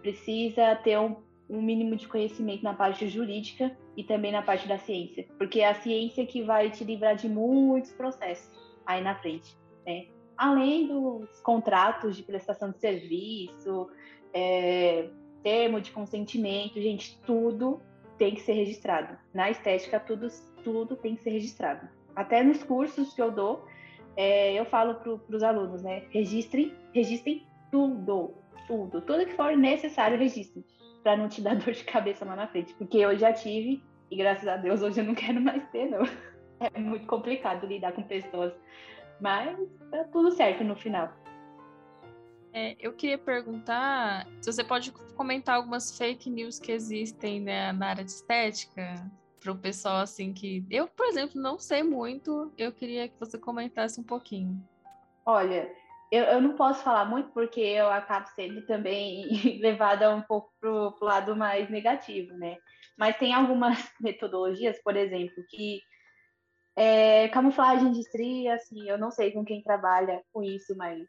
precisa 0.00 0.76
ter 0.76 0.98
um, 0.98 1.16
um 1.48 1.60
mínimo 1.62 1.96
de 1.96 2.06
conhecimento 2.06 2.62
na 2.62 2.74
parte 2.74 3.08
jurídica 3.08 3.76
e 3.96 4.04
também 4.04 4.32
na 4.32 4.42
parte 4.42 4.68
da 4.68 4.78
ciência, 4.78 5.26
porque 5.38 5.60
é 5.60 5.68
a 5.68 5.74
ciência 5.74 6.26
que 6.26 6.42
vai 6.42 6.70
te 6.70 6.84
livrar 6.84 7.16
de 7.16 7.28
muitos 7.28 7.92
processos 7.92 8.50
aí 8.86 9.02
na 9.02 9.14
frente, 9.16 9.56
né? 9.86 10.06
Além 10.36 10.86
dos 10.86 11.40
contratos 11.40 12.16
de 12.16 12.22
prestação 12.22 12.70
de 12.70 12.78
serviço, 12.78 13.88
é, 14.32 15.08
termo 15.42 15.80
de 15.80 15.90
consentimento, 15.90 16.80
gente, 16.80 17.20
tudo 17.26 17.80
tem 18.18 18.34
que 18.34 18.40
ser 18.40 18.52
registrado. 18.52 19.16
Na 19.34 19.50
estética, 19.50 19.98
tudo, 20.00 20.28
tudo 20.62 20.96
tem 20.96 21.16
que 21.16 21.22
ser 21.22 21.30
registrado. 21.30 21.88
Até 22.14 22.42
nos 22.42 22.62
cursos 22.62 23.14
que 23.14 23.22
eu 23.22 23.30
dou, 23.30 23.66
é, 24.16 24.54
eu 24.54 24.64
falo 24.64 24.96
para 24.96 25.36
os 25.36 25.42
alunos, 25.42 25.82
né? 25.82 26.04
Registrem, 26.10 26.74
registrem 26.94 27.46
tudo, 27.70 28.34
tudo, 28.66 29.00
tudo 29.00 29.26
que 29.26 29.32
for 29.34 29.56
necessário, 29.56 30.18
registrem, 30.18 30.64
para 31.02 31.16
não 31.16 31.28
te 31.28 31.40
dar 31.40 31.56
dor 31.56 31.72
de 31.72 31.84
cabeça 31.84 32.24
lá 32.24 32.36
na 32.36 32.46
frente, 32.46 32.74
porque 32.74 32.98
eu 32.98 33.16
já 33.16 33.32
tive 33.32 33.82
e 34.10 34.16
graças 34.16 34.46
a 34.46 34.58
Deus 34.58 34.82
hoje 34.82 35.00
eu 35.00 35.04
não 35.04 35.14
quero 35.14 35.40
mais 35.40 35.66
ter, 35.70 35.86
não. 35.86 36.02
É 36.60 36.78
muito 36.78 37.06
complicado 37.06 37.66
lidar 37.66 37.90
com 37.90 38.04
pessoas, 38.04 38.52
mas 39.22 39.56
tá 39.90 40.04
tudo 40.12 40.32
certo 40.32 40.64
no 40.64 40.74
final. 40.74 41.10
É, 42.52 42.76
eu 42.78 42.92
queria 42.92 43.16
perguntar 43.16 44.26
se 44.40 44.52
você 44.52 44.62
pode 44.62 44.92
comentar 45.16 45.56
algumas 45.56 45.96
fake 45.96 46.28
news 46.28 46.58
que 46.58 46.72
existem 46.72 47.40
né, 47.40 47.72
na 47.72 47.88
área 47.88 48.04
de 48.04 48.10
estética 48.10 48.94
para 49.40 49.52
o 49.52 49.56
pessoal 49.56 49.98
assim 49.98 50.34
que 50.34 50.64
eu, 50.70 50.86
por 50.86 51.06
exemplo, 51.06 51.40
não 51.40 51.58
sei 51.58 51.82
muito. 51.82 52.52
Eu 52.58 52.72
queria 52.72 53.08
que 53.08 53.18
você 53.18 53.38
comentasse 53.38 53.98
um 53.98 54.04
pouquinho. 54.04 54.62
Olha, 55.24 55.72
eu, 56.10 56.24
eu 56.24 56.40
não 56.42 56.54
posso 56.56 56.82
falar 56.82 57.06
muito 57.06 57.30
porque 57.30 57.60
eu 57.60 57.88
acabo 57.88 58.28
sendo 58.34 58.66
também 58.66 59.26
levada 59.62 60.14
um 60.14 60.20
pouco 60.20 60.52
para 60.60 60.70
o 60.70 60.94
lado 61.00 61.34
mais 61.34 61.70
negativo, 61.70 62.36
né? 62.36 62.56
Mas 62.98 63.16
tem 63.16 63.32
algumas 63.32 63.78
metodologias, 64.00 64.78
por 64.82 64.96
exemplo, 64.96 65.42
que 65.48 65.80
é, 66.74 67.28
camuflagem 67.28 67.92
de 67.92 68.00
estria, 68.00 68.54
assim, 68.54 68.88
eu 68.88 68.96
não 68.96 69.10
sei 69.10 69.30
com 69.32 69.44
quem 69.44 69.62
trabalha 69.62 70.22
com 70.32 70.42
isso, 70.42 70.74
mas 70.76 71.06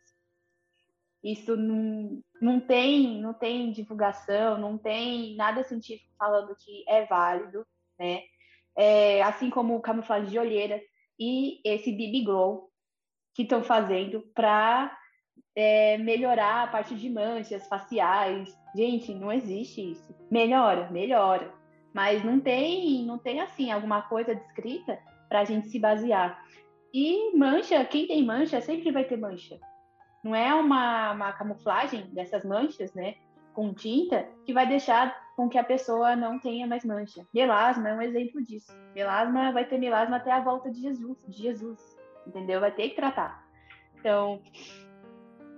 isso 1.24 1.55
não, 1.55 2.22
não 2.41 2.60
tem 2.60 3.22
não 3.22 3.34
tem 3.34 3.72
divulgação, 3.72 4.58
não 4.58 4.77
tem 4.77 5.36
nada 5.36 5.63
científico 5.63 6.12
falando 6.17 6.55
que 6.55 6.84
é 6.88 7.05
válido, 7.05 7.65
né? 7.98 8.22
É, 8.75 9.22
assim 9.24 9.50
como 9.50 9.79
camuflagem 9.82 10.29
de 10.29 10.39
olheira 10.39 10.82
e 11.17 11.62
esse 11.63 11.91
BB 11.91 12.24
Glow 12.25 12.70
que 13.34 13.43
estão 13.43 13.63
fazendo 13.63 14.22
para 14.36 14.96
é, 15.55 15.98
melhorar 16.00 16.63
a 16.63 16.67
parte 16.67 16.96
de 16.96 17.10
manchas 17.10 17.67
faciais. 17.67 18.53
Gente, 18.75 19.13
não 19.13 19.32
existe 19.32 19.91
isso. 19.91 20.13
Melhora, 20.29 20.89
melhora, 20.89 21.53
mas 21.93 22.24
não 22.25 22.39
tem 22.39 23.05
não 23.05 23.17
tem 23.17 23.39
assim 23.39 23.72
alguma 23.72 24.01
coisa 24.01 24.36
descrita 24.36 25.00
para 25.34 25.42
a 25.42 25.46
gente 25.46 25.68
se 25.70 25.80
basear. 25.80 26.46
E 26.94 27.36
mancha, 27.36 27.84
quem 27.86 28.06
tem 28.06 28.24
mancha 28.24 28.62
sempre 28.62 28.92
vai 28.92 29.04
ter 29.04 29.18
mancha 29.18 29.60
não 30.24 30.34
é 30.34 30.54
uma, 30.54 31.12
uma 31.12 31.34
camuflagem 31.34 32.06
dessas 32.13 32.46
manchas, 32.46 32.94
né, 32.94 33.16
com 33.54 33.74
tinta, 33.74 34.28
que 34.46 34.54
vai 34.54 34.68
deixar 34.68 35.13
com 35.36 35.50
que 35.50 35.58
a 35.58 35.63
pessoa 35.63 36.16
não 36.16 36.40
tenha 36.40 36.66
mais 36.66 36.86
mancha. 36.86 37.25
Melasma 37.34 37.90
é 37.90 37.94
um 37.94 38.02
exemplo 38.02 38.42
disso. 38.42 38.72
Melasma 38.96 39.52
vai 39.52 39.66
ter 39.66 39.78
melasma 39.78 40.18
até 40.18 40.32
a 40.32 40.40
volta 40.40 40.72
de 40.72 40.80
Jesus, 40.80 41.18
de 41.28 41.38
Jesus, 41.38 41.98
entendeu? 42.25 42.60
Vai 42.60 42.72
ter 42.72 42.90
que 42.90 42.96
tratar. 42.96 43.44
Então, 44.00 44.42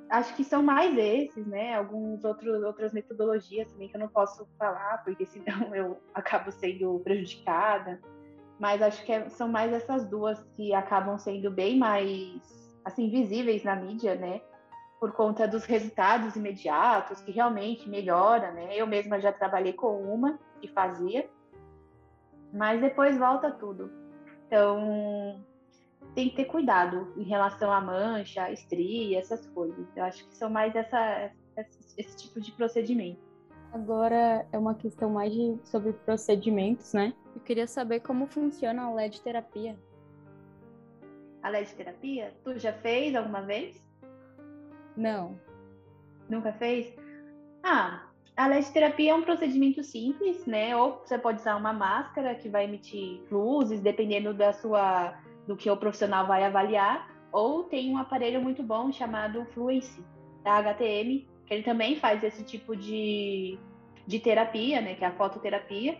acho 0.09 0.35
que 0.35 0.43
são 0.43 0.63
mais 0.63 0.97
esses, 0.97 1.45
né? 1.45 1.75
Alguns 1.75 2.23
outros 2.23 2.63
outras 2.63 2.91
metodologias 2.91 3.71
também 3.71 3.89
que 3.89 3.95
eu 3.95 3.99
não 3.99 4.07
posso 4.07 4.47
falar, 4.57 5.03
porque 5.03 5.25
senão 5.25 5.73
eu 5.75 6.01
acabo 6.13 6.51
sendo 6.51 6.99
prejudicada. 6.99 8.01
Mas 8.59 8.81
acho 8.81 9.03
que 9.05 9.11
é, 9.11 9.29
são 9.29 9.49
mais 9.49 9.73
essas 9.73 10.07
duas 10.09 10.41
que 10.55 10.73
acabam 10.73 11.17
sendo 11.17 11.51
bem 11.51 11.77
mais 11.77 12.41
assim 12.83 13.09
visíveis 13.09 13.63
na 13.63 13.75
mídia, 13.75 14.15
né? 14.15 14.41
por 14.99 15.11
conta 15.11 15.47
dos 15.47 15.65
resultados 15.65 16.35
imediatos, 16.35 17.21
que 17.21 17.31
realmente 17.31 17.87
melhora, 17.87 18.51
né? 18.51 18.75
Eu 18.75 18.87
mesma 18.87 19.19
já 19.19 19.31
trabalhei 19.31 19.73
com 19.73 20.01
uma 20.01 20.39
que 20.59 20.67
fazia, 20.67 21.29
mas 22.51 22.81
depois 22.81 23.17
volta 23.17 23.51
tudo. 23.51 23.91
Então, 24.47 25.43
tem 26.13 26.29
que 26.29 26.35
ter 26.37 26.45
cuidado 26.45 27.13
em 27.17 27.23
relação 27.23 27.71
à 27.71 27.81
mancha, 27.81 28.49
estria, 28.51 29.19
essas 29.19 29.45
coisas. 29.47 29.85
Eu 29.95 30.05
acho 30.05 30.27
que 30.27 30.35
são 30.35 30.49
mais 30.49 30.75
essa, 30.75 31.31
esse, 31.57 31.79
esse 31.97 32.17
tipo 32.17 32.39
de 32.39 32.51
procedimento. 32.53 33.19
Agora 33.73 34.47
é 34.51 34.57
uma 34.57 34.73
questão 34.73 35.09
mais 35.09 35.33
de, 35.33 35.59
sobre 35.65 35.91
procedimentos, 35.93 36.93
né? 36.93 37.13
Eu 37.35 37.41
queria 37.41 37.67
saber 37.67 37.99
como 37.99 38.25
funciona 38.25 38.83
a 38.83 38.93
LED 38.93 39.21
terapia. 39.21 39.77
A 41.43 41.49
LED 41.49 41.75
terapia? 41.75 42.33
Tu 42.43 42.57
já 42.57 42.73
fez 42.73 43.13
alguma 43.13 43.41
vez? 43.41 43.83
Não. 44.95 45.37
Nunca 46.29 46.53
fez? 46.53 46.95
Ah, 47.61 48.07
a 48.35 48.47
LED-terapia 48.47 49.11
é 49.11 49.15
um 49.15 49.21
procedimento 49.21 49.81
simples, 49.81 50.45
né? 50.45 50.75
Ou 50.75 51.01
você 51.05 51.17
pode 51.17 51.39
usar 51.39 51.55
uma 51.55 51.71
máscara 51.71 52.35
que 52.35 52.49
vai 52.49 52.65
emitir 52.65 53.21
luzes, 53.31 53.79
dependendo 53.79 54.33
da 54.33 54.51
sua, 54.51 55.17
do 55.47 55.55
que 55.55 55.69
o 55.69 55.77
profissional 55.77 56.27
vai 56.27 56.43
avaliar. 56.43 57.09
Ou 57.31 57.63
tem 57.63 57.89
um 57.89 57.97
aparelho 57.97 58.41
muito 58.41 58.61
bom 58.61 58.91
chamado 58.91 59.45
Fluence, 59.53 60.03
da 60.43 60.57
HTM, 60.57 61.27
que 61.45 61.53
ele 61.53 61.63
também 61.63 61.95
faz 61.95 62.23
esse 62.23 62.43
tipo 62.43 62.75
de, 62.75 63.57
de 64.05 64.19
terapia, 64.19 64.81
né? 64.81 64.95
Que 64.95 65.05
é 65.05 65.07
a 65.07 65.13
fototerapia. 65.13 65.97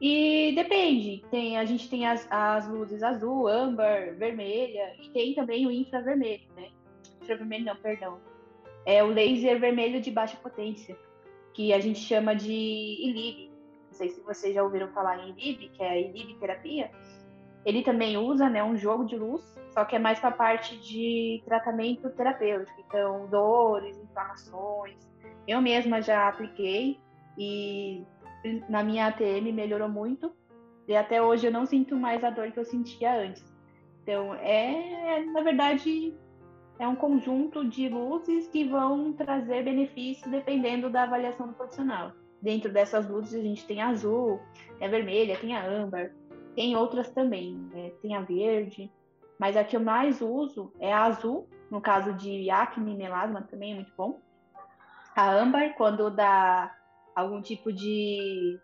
E 0.00 0.52
depende, 0.54 1.24
tem, 1.30 1.56
a 1.56 1.64
gente 1.64 1.88
tem 1.88 2.06
as, 2.06 2.26
as 2.30 2.68
luzes 2.68 3.02
azul, 3.02 3.48
âmbar, 3.48 4.14
vermelha, 4.16 4.94
e 5.00 5.08
tem 5.08 5.34
também 5.34 5.66
o 5.66 5.70
infravermelho, 5.70 6.44
né? 6.54 6.68
infravermelho 7.22 7.64
não, 7.64 7.76
perdão. 7.76 8.18
É 8.84 9.02
o 9.02 9.08
laser 9.08 9.58
vermelho 9.58 10.00
de 10.00 10.10
baixa 10.10 10.36
potência, 10.36 10.96
que 11.54 11.72
a 11.72 11.80
gente 11.80 11.98
chama 11.98 12.36
de 12.36 12.52
ILIB. 12.52 13.50
Não 13.88 13.94
sei 13.94 14.10
se 14.10 14.20
vocês 14.20 14.54
já 14.54 14.62
ouviram 14.62 14.88
falar 14.88 15.18
em 15.18 15.30
ILIB, 15.30 15.70
que 15.70 15.82
é 15.82 15.88
a 15.88 15.98
ILIB 15.98 16.34
terapia. 16.38 16.90
Ele 17.64 17.82
também 17.82 18.18
usa 18.18 18.48
né, 18.50 18.62
um 18.62 18.76
jogo 18.76 19.04
de 19.04 19.16
luz, 19.16 19.42
só 19.70 19.84
que 19.84 19.96
é 19.96 19.98
mais 19.98 20.20
para 20.20 20.28
a 20.28 20.32
parte 20.32 20.76
de 20.78 21.42
tratamento 21.46 22.10
terapêutico. 22.10 22.80
Então, 22.86 23.26
dores, 23.28 23.98
inflamações. 23.98 24.96
Eu 25.48 25.60
mesma 25.62 26.02
já 26.02 26.28
apliquei 26.28 27.00
e 27.36 28.04
na 28.68 28.82
minha 28.82 29.06
ATM 29.06 29.52
melhorou 29.52 29.88
muito. 29.88 30.32
E 30.88 30.94
até 30.96 31.20
hoje 31.20 31.46
eu 31.46 31.52
não 31.52 31.66
sinto 31.66 31.96
mais 31.96 32.22
a 32.22 32.30
dor 32.30 32.50
que 32.52 32.58
eu 32.58 32.64
sentia 32.64 33.20
antes. 33.20 33.44
Então, 34.02 34.34
é, 34.34 35.24
na 35.24 35.42
verdade, 35.42 36.14
é 36.78 36.86
um 36.86 36.94
conjunto 36.94 37.68
de 37.68 37.88
luzes 37.88 38.46
que 38.48 38.64
vão 38.64 39.12
trazer 39.12 39.64
benefícios 39.64 40.30
dependendo 40.30 40.88
da 40.88 41.02
avaliação 41.02 41.48
do 41.48 41.54
profissional. 41.54 42.12
Dentro 42.40 42.70
dessas 42.70 43.08
luzes 43.08 43.34
a 43.34 43.42
gente 43.42 43.66
tem 43.66 43.82
azul, 43.82 44.40
tem 44.78 44.88
vermelha, 44.88 45.36
tem 45.38 45.56
a 45.56 45.66
âmbar, 45.66 46.12
tem 46.54 46.76
outras 46.76 47.10
também, 47.10 47.54
né? 47.72 47.90
tem 48.02 48.14
a 48.14 48.20
verde, 48.20 48.92
mas 49.38 49.56
a 49.56 49.64
que 49.64 49.76
eu 49.76 49.80
mais 49.80 50.20
uso 50.20 50.72
é 50.78 50.92
a 50.92 51.04
azul, 51.04 51.48
no 51.70 51.80
caso 51.80 52.12
de 52.12 52.48
acne 52.50 52.92
e 52.92 52.96
melasma 52.96 53.42
também 53.42 53.72
é 53.72 53.74
muito 53.76 53.92
bom. 53.96 54.20
A 55.16 55.32
âmbar, 55.32 55.74
quando 55.76 56.10
dá 56.10 56.74
algum 57.16 57.40
tipo 57.40 57.72
de 57.72 58.60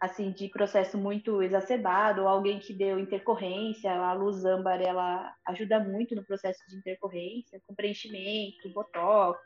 assim 0.00 0.32
de 0.32 0.48
processo 0.48 0.96
muito 0.96 1.42
exacerbado, 1.42 2.22
ou 2.22 2.28
alguém 2.28 2.58
que 2.58 2.72
deu 2.72 2.98
intercorrência, 2.98 3.92
a 3.92 4.14
luz 4.14 4.46
âmbar 4.46 4.80
ela 4.80 5.30
ajuda 5.46 5.78
muito 5.78 6.14
no 6.16 6.24
processo 6.24 6.58
de 6.70 6.76
intercorrência, 6.76 7.60
com 7.66 7.74
preenchimento, 7.74 8.72
botox, 8.72 9.38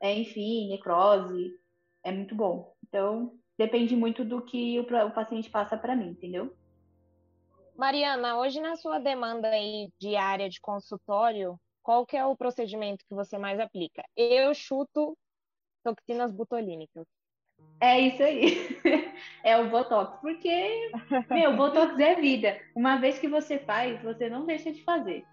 é, 0.00 0.14
enfim, 0.14 0.68
necrose, 0.68 1.58
é 2.04 2.12
muito 2.12 2.32
bom. 2.32 2.72
Então, 2.86 3.36
depende 3.58 3.96
muito 3.96 4.24
do 4.24 4.40
que 4.40 4.78
o, 4.78 4.82
o 4.82 5.10
paciente 5.10 5.50
passa 5.50 5.76
para 5.76 5.96
mim, 5.96 6.10
entendeu? 6.10 6.56
Mariana, 7.76 8.38
hoje 8.38 8.60
na 8.60 8.76
sua 8.76 9.00
demanda 9.00 9.48
aí 9.48 9.88
diária 9.98 10.48
de 10.48 10.60
consultório, 10.60 11.58
qual 11.82 12.06
que 12.06 12.16
é 12.16 12.24
o 12.24 12.36
procedimento 12.36 13.04
que 13.08 13.14
você 13.14 13.36
mais 13.36 13.58
aplica? 13.58 14.04
Eu 14.16 14.54
chuto 14.54 15.18
toxinas 15.82 16.30
botulínicas. 16.30 17.04
É 17.82 17.98
isso 17.98 18.22
aí. 18.22 18.80
É 19.44 19.58
o 19.58 19.68
Botox. 19.68 20.20
Porque, 20.20 20.92
meu, 21.28 21.56
Botox 21.56 21.98
é 21.98 22.14
vida. 22.14 22.56
Uma 22.76 22.96
vez 22.96 23.18
que 23.18 23.26
você 23.26 23.58
faz, 23.58 24.00
você 24.00 24.28
não 24.28 24.46
deixa 24.46 24.72
de 24.72 24.84
fazer. 24.84 25.24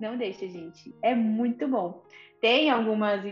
Não 0.00 0.16
deixa, 0.16 0.48
gente. 0.48 0.92
É 1.00 1.14
muito 1.14 1.68
bom. 1.68 2.02
Tem 2.40 2.70
algumas. 2.70 3.22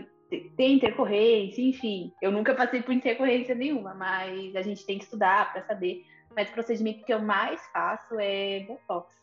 Tem 0.55 0.75
intercorrência, 0.75 1.61
enfim. 1.61 2.13
Eu 2.21 2.31
nunca 2.31 2.55
passei 2.55 2.81
por 2.81 2.93
intercorrência 2.93 3.53
nenhuma, 3.53 3.93
mas 3.93 4.55
a 4.55 4.61
gente 4.61 4.85
tem 4.85 4.97
que 4.97 5.03
estudar 5.03 5.51
para 5.51 5.63
saber. 5.63 6.05
Mas 6.33 6.49
o 6.49 6.53
procedimento 6.53 7.03
que 7.03 7.13
eu 7.13 7.21
mais 7.21 7.61
faço 7.73 8.17
é 8.17 8.61
Botox. 8.61 9.13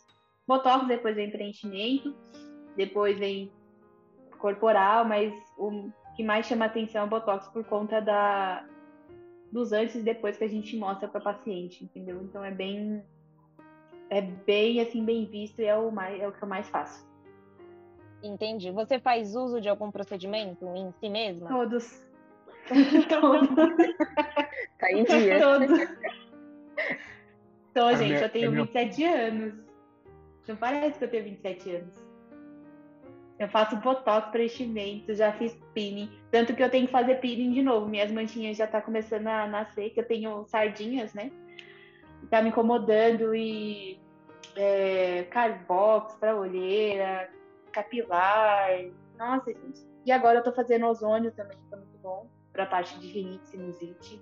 Botox, 0.47 0.87
depois 0.87 1.17
vem 1.17 1.31
preenchimento, 1.31 2.15
depois 2.77 3.19
vem 3.19 3.51
corporal, 4.39 5.07
mas 5.07 5.33
o 5.57 5.91
que 6.15 6.23
mais 6.23 6.45
chama 6.45 6.67
atenção 6.67 7.03
é 7.03 7.05
o 7.07 7.09
Botox 7.09 7.49
por 7.49 7.65
conta 7.65 8.01
da, 8.01 8.67
dos 9.53 9.73
antes 9.73 9.95
e 9.97 10.01
depois 10.01 10.39
que 10.39 10.45
a 10.45 10.49
gente 10.49 10.77
mostra 10.77 11.07
para 11.07 11.21
paciente, 11.21 11.85
entendeu? 11.85 12.23
Então 12.23 12.43
é 12.43 12.51
bem 12.51 13.05
é 14.09 14.21
bem 14.21 14.81
assim 14.81 15.05
bem 15.05 15.27
visto 15.27 15.61
e 15.61 15.67
é 15.67 15.77
o 15.77 15.91
mais 15.91 16.21
é 16.21 16.27
o 16.27 16.33
que 16.33 16.43
eu 16.43 16.49
mais 16.49 16.69
faço. 16.71 17.07
Entendi. 18.23 18.71
Você 18.71 18.99
faz 18.99 19.35
uso 19.35 19.61
de 19.61 19.69
algum 19.69 19.91
procedimento 19.91 20.65
em 20.75 20.91
si 20.93 21.11
mesma? 21.11 21.49
Todos. 21.49 22.03
Todos. 23.21 23.49
tá 24.79 24.93
em 24.93 25.05
dia. 25.05 25.41
Todos. 25.41 25.81
Então, 27.71 27.91
gente, 27.97 28.09
minha, 28.09 28.21
eu 28.21 28.31
tenho 28.31 28.53
27 28.53 28.97
minha... 28.97 29.15
anos. 29.15 29.55
Não 30.47 30.57
parece 30.57 30.99
que 30.99 31.05
eu 31.05 31.11
tenho 31.11 31.25
27 31.25 31.71
anos. 31.77 32.12
Eu 33.39 33.49
faço 33.49 33.77
botox, 33.77 34.31
preenchimento, 34.31 35.15
já 35.15 35.33
fiz 35.33 35.53
peeling. 35.75 36.11
Tanto 36.31 36.55
que 36.55 36.63
eu 36.63 36.71
tenho 36.71 36.87
que 36.87 36.93
fazer 36.93 37.17
peeling 37.17 37.53
de 37.53 37.63
novo. 37.63 37.89
Minhas 37.89 38.11
manchinhas 38.11 38.57
já 38.57 38.67
tá 38.67 38.81
começando 38.81 39.27
a 39.27 39.47
nascer, 39.47 39.91
que 39.91 40.01
eu 40.01 40.07
tenho 40.07 40.45
sardinhas, 40.47 41.13
né? 41.15 41.31
Tá 42.31 42.41
me 42.41 42.51
incomodando 42.51 43.35
e 43.35 44.01
é, 44.55 45.25
carbox 45.25 46.15
para 46.15 46.37
olheira, 46.37 47.29
capilar. 47.73 48.69
Nossa, 49.19 49.53
gente. 49.53 49.83
E 50.05 50.13
agora 50.13 50.39
eu 50.39 50.45
tô 50.45 50.53
fazendo 50.53 50.87
ozônio 50.87 51.33
também, 51.33 51.59
que 51.59 51.71
tá 51.71 51.77
muito 51.77 51.99
bom. 51.99 52.29
Pra 52.53 52.67
parte 52.67 52.99
de 53.01 53.09
rinite, 53.09 53.49
sinusite. 53.49 54.21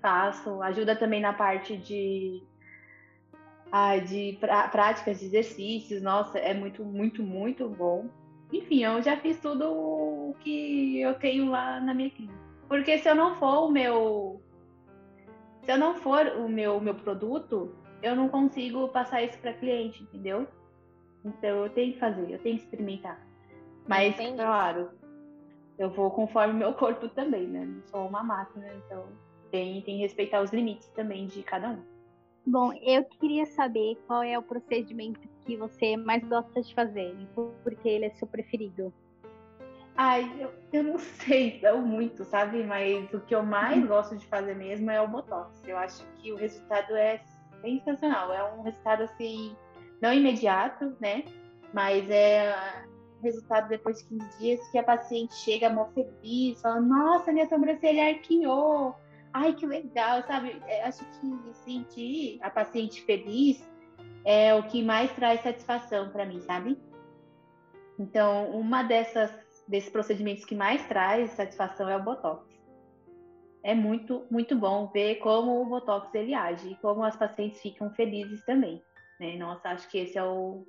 Faço. 0.00 0.62
Ajuda 0.62 0.94
também 0.94 1.20
na 1.20 1.32
parte 1.32 1.76
de 1.76 2.46
ah, 3.70 3.96
de 3.98 4.38
práticas 4.70 5.20
de 5.20 5.26
exercícios, 5.26 6.02
nossa, 6.02 6.38
é 6.38 6.54
muito, 6.54 6.84
muito, 6.84 7.22
muito 7.22 7.68
bom. 7.68 8.08
Enfim, 8.52 8.84
eu 8.84 9.02
já 9.02 9.16
fiz 9.16 9.40
tudo 9.40 9.70
o 9.70 10.36
que 10.40 11.00
eu 11.00 11.14
tenho 11.14 11.50
lá 11.50 11.80
na 11.80 11.92
minha 11.92 12.10
clínica. 12.10 12.38
Porque 12.68 12.98
se 12.98 13.08
eu 13.08 13.14
não 13.14 13.34
for 13.36 13.66
o 13.66 13.70
meu. 13.70 14.40
Se 15.62 15.72
eu 15.72 15.78
não 15.78 15.94
for 15.94 16.26
o 16.38 16.48
meu, 16.48 16.80
meu 16.80 16.94
produto, 16.94 17.74
eu 18.02 18.14
não 18.14 18.28
consigo 18.28 18.88
passar 18.88 19.22
isso 19.22 19.38
para 19.38 19.54
cliente, 19.54 20.02
entendeu? 20.02 20.46
Então 21.24 21.64
eu 21.64 21.70
tenho 21.70 21.94
que 21.94 21.98
fazer, 21.98 22.30
eu 22.30 22.38
tenho 22.38 22.58
que 22.58 22.64
experimentar. 22.64 23.18
Mas, 23.88 24.14
Entendi. 24.14 24.36
claro, 24.36 24.90
eu 25.78 25.90
vou 25.90 26.10
conforme 26.10 26.54
o 26.54 26.56
meu 26.56 26.74
corpo 26.74 27.08
também, 27.08 27.46
né? 27.46 27.64
Não 27.64 27.82
sou 27.86 28.06
uma 28.06 28.22
máquina, 28.22 28.66
então 28.74 29.06
tem, 29.50 29.80
tem 29.82 29.96
que 29.96 30.02
respeitar 30.02 30.42
os 30.42 30.52
limites 30.52 30.88
também 30.88 31.26
de 31.26 31.42
cada 31.42 31.70
um. 31.70 31.93
Bom, 32.46 32.72
eu 32.82 33.04
queria 33.04 33.46
saber 33.46 33.96
qual 34.06 34.22
é 34.22 34.38
o 34.38 34.42
procedimento 34.42 35.20
que 35.46 35.56
você 35.56 35.96
mais 35.96 36.22
gosta 36.24 36.60
de 36.60 36.74
fazer 36.74 37.14
e 37.18 37.26
por 37.34 37.74
que 37.76 37.88
ele 37.88 38.04
é 38.04 38.10
seu 38.10 38.26
preferido. 38.26 38.92
Ai, 39.96 40.30
eu, 40.38 40.50
eu 40.72 40.82
não 40.82 40.98
sei 40.98 41.60
não 41.62 41.80
muito, 41.80 42.24
sabe? 42.24 42.62
Mas 42.64 43.12
o 43.14 43.20
que 43.20 43.34
eu 43.34 43.42
mais 43.42 43.80
uhum. 43.80 43.86
gosto 43.86 44.16
de 44.16 44.26
fazer 44.26 44.54
mesmo 44.54 44.90
é 44.90 45.00
o 45.00 45.08
Botox. 45.08 45.62
Eu 45.66 45.78
acho 45.78 46.04
que 46.18 46.32
o 46.32 46.36
resultado 46.36 46.94
é 46.94 47.22
sensacional. 47.62 48.32
É 48.32 48.52
um 48.52 48.62
resultado, 48.62 49.04
assim, 49.04 49.56
não 50.02 50.12
imediato, 50.12 50.94
né? 51.00 51.24
Mas 51.72 52.08
é 52.10 52.54
um 53.18 53.22
resultado 53.22 53.68
depois 53.68 53.98
de 53.98 54.04
15 54.04 54.38
dias 54.38 54.68
que 54.68 54.78
a 54.78 54.82
paciente 54.82 55.34
chega 55.34 55.70
mó 55.70 55.86
feliz, 55.94 56.60
fala, 56.60 56.80
nossa, 56.80 57.32
minha 57.32 57.48
sobrancelha 57.48 58.08
arqueou 58.08 58.94
ai, 59.34 59.52
que 59.52 59.66
legal, 59.66 60.22
sabe? 60.22 60.62
É, 60.66 60.84
acho 60.84 61.04
que 61.04 61.54
sentir 61.64 62.38
a 62.40 62.48
paciente 62.48 63.02
feliz 63.02 63.68
é 64.24 64.54
o 64.54 64.62
que 64.62 64.82
mais 64.82 65.12
traz 65.12 65.42
satisfação 65.42 66.08
para 66.10 66.24
mim, 66.24 66.40
sabe? 66.40 66.78
Então, 67.98 68.50
uma 68.50 68.82
dessas 68.82 69.30
desses 69.66 69.90
procedimentos 69.90 70.44
que 70.44 70.54
mais 70.54 70.86
traz 70.86 71.30
satisfação 71.32 71.88
é 71.88 71.96
o 71.96 72.02
botox. 72.02 72.46
É 73.62 73.74
muito, 73.74 74.26
muito 74.30 74.54
bom 74.56 74.88
ver 74.88 75.16
como 75.16 75.62
o 75.62 75.66
botox 75.66 76.14
ele 76.14 76.34
age 76.34 76.72
e 76.72 76.76
como 76.76 77.02
as 77.02 77.16
pacientes 77.16 77.60
ficam 77.62 77.90
felizes 77.94 78.44
também. 78.44 78.82
Né? 79.18 79.36
Nossa, 79.36 79.70
acho 79.70 79.88
que 79.90 79.98
esse 79.98 80.18
é 80.18 80.24
o 80.24 80.66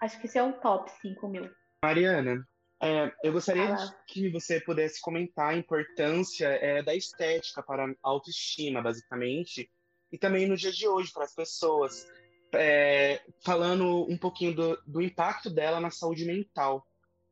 acho 0.00 0.18
que 0.18 0.26
esse 0.26 0.38
é 0.38 0.42
o 0.42 0.54
top 0.54 0.90
5 1.02 1.28
mil. 1.28 1.50
Mariana, 1.84 2.42
é, 2.84 3.10
eu 3.22 3.32
gostaria 3.32 3.74
que 4.06 4.28
você 4.28 4.60
pudesse 4.60 5.00
comentar 5.00 5.54
a 5.54 5.56
importância 5.56 6.48
é, 6.48 6.82
da 6.82 6.94
estética 6.94 7.62
para 7.62 7.86
a 7.86 7.94
autoestima, 8.02 8.82
basicamente, 8.82 9.70
e 10.12 10.18
também 10.18 10.46
no 10.46 10.54
dia 10.54 10.70
de 10.70 10.86
hoje 10.86 11.10
para 11.10 11.24
as 11.24 11.34
pessoas, 11.34 12.06
é, 12.52 13.22
falando 13.42 14.04
um 14.06 14.18
pouquinho 14.18 14.54
do, 14.54 14.82
do 14.86 15.00
impacto 15.00 15.48
dela 15.48 15.80
na 15.80 15.90
saúde 15.90 16.26
mental 16.26 16.86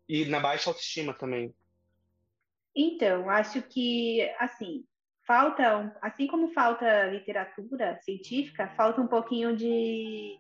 e 0.09 0.25
na 0.25 0.41
baixa 0.41 0.71
autoestima 0.71 1.13
também. 1.13 1.55
Então, 2.75 3.29
acho 3.29 3.61
que, 3.61 4.23
assim, 4.39 4.87
falta, 5.27 5.95
assim 6.01 6.27
como 6.27 6.55
falta 6.55 7.09
literatura 7.09 8.01
científica, 8.01 8.73
falta 8.75 9.03
um 9.03 9.07
pouquinho 9.07 9.55
de, 9.55 10.39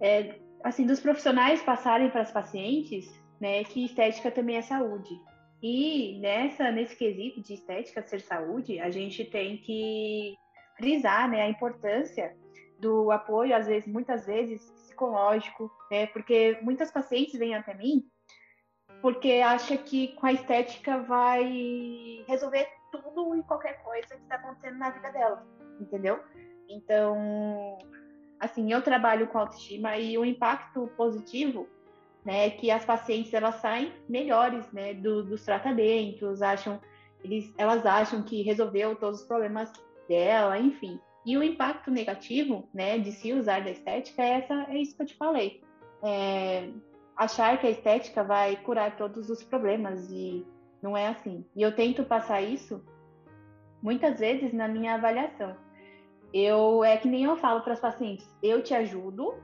é, 0.00 0.40
assim, 0.64 0.84
dos 0.84 0.98
profissionais 0.98 1.62
passarem 1.62 2.10
para 2.10 2.22
as 2.22 2.32
pacientes 2.32 3.21
né, 3.42 3.64
que 3.64 3.84
estética 3.84 4.30
também 4.30 4.56
é 4.56 4.62
saúde. 4.62 5.20
E 5.60 6.16
nessa 6.20 6.70
nesse 6.70 6.94
quesito 6.94 7.40
de 7.40 7.54
estética 7.54 8.00
ser 8.00 8.20
saúde, 8.20 8.78
a 8.78 8.88
gente 8.88 9.24
tem 9.24 9.56
que 9.56 10.36
frisar, 10.76 11.28
né, 11.28 11.42
a 11.42 11.48
importância 11.48 12.36
do 12.78 13.10
apoio, 13.10 13.56
às 13.56 13.66
vezes, 13.66 13.88
muitas 13.88 14.26
vezes 14.26 14.70
psicológico, 14.70 15.68
né, 15.90 16.06
porque 16.06 16.56
muitas 16.62 16.92
pacientes 16.92 17.36
vêm 17.36 17.56
até 17.56 17.74
mim 17.74 18.08
porque 19.00 19.40
acha 19.44 19.76
que 19.76 20.14
com 20.14 20.26
a 20.26 20.32
estética 20.32 20.98
vai 20.98 22.24
resolver 22.28 22.68
tudo 22.92 23.34
e 23.34 23.42
qualquer 23.42 23.82
coisa 23.82 24.14
que 24.14 24.22
está 24.22 24.36
acontecendo 24.36 24.78
na 24.78 24.90
vida 24.90 25.10
dela, 25.10 25.44
entendeu? 25.80 26.20
Então, 26.68 27.78
assim, 28.38 28.72
eu 28.72 28.80
trabalho 28.80 29.26
com 29.26 29.38
autoestima 29.38 29.96
e 29.96 30.16
o 30.16 30.24
impacto 30.24 30.86
positivo 30.96 31.68
né, 32.24 32.50
que 32.50 32.70
as 32.70 32.84
pacientes 32.84 33.32
elas 33.34 33.56
saem 33.56 33.92
melhores, 34.08 34.70
né, 34.72 34.94
do, 34.94 35.22
dos 35.22 35.44
tratamentos, 35.44 36.40
acham 36.42 36.80
eles, 37.24 37.52
elas 37.56 37.86
acham 37.86 38.22
que 38.22 38.42
resolveu 38.42 38.96
todos 38.96 39.20
os 39.20 39.26
problemas 39.26 39.72
dela, 40.08 40.58
enfim. 40.58 41.00
E 41.24 41.36
o 41.36 41.42
impacto 41.42 41.90
negativo, 41.90 42.68
né, 42.74 42.98
de 42.98 43.12
se 43.12 43.32
usar 43.32 43.62
da 43.62 43.70
estética 43.70 44.22
é 44.22 44.30
essa, 44.30 44.66
é 44.68 44.78
isso 44.78 44.96
que 44.96 45.02
eu 45.02 45.06
te 45.06 45.14
falei. 45.14 45.62
É, 46.02 46.68
achar 47.16 47.58
que 47.60 47.66
a 47.66 47.70
estética 47.70 48.24
vai 48.24 48.56
curar 48.56 48.96
todos 48.96 49.30
os 49.30 49.42
problemas 49.42 50.10
e 50.10 50.44
não 50.82 50.96
é 50.96 51.06
assim. 51.06 51.44
E 51.54 51.62
eu 51.62 51.74
tento 51.74 52.04
passar 52.04 52.42
isso 52.42 52.84
muitas 53.80 54.18
vezes 54.18 54.52
na 54.52 54.66
minha 54.66 54.94
avaliação. 54.94 55.56
Eu 56.34 56.82
é 56.82 56.96
que 56.96 57.08
nem 57.08 57.24
eu 57.24 57.36
falo 57.36 57.60
para 57.60 57.74
as 57.74 57.80
pacientes, 57.80 58.26
eu 58.42 58.62
te 58.62 58.74
ajudo, 58.74 59.34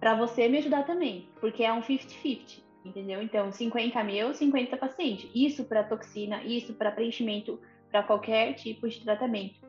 para 0.00 0.14
você 0.14 0.48
me 0.48 0.58
ajudar 0.58 0.84
também, 0.84 1.28
porque 1.40 1.62
é 1.64 1.72
um 1.72 1.80
50-50, 1.80 2.62
entendeu? 2.84 3.22
Então, 3.22 3.50
50 3.50 4.02
mil, 4.04 4.34
50 4.34 4.76
paciente. 4.76 5.30
Isso 5.34 5.64
para 5.64 5.84
toxina, 5.84 6.42
isso 6.44 6.74
para 6.74 6.92
preenchimento, 6.92 7.60
para 7.90 8.02
qualquer 8.02 8.54
tipo 8.54 8.88
de 8.88 9.02
tratamento. 9.02 9.60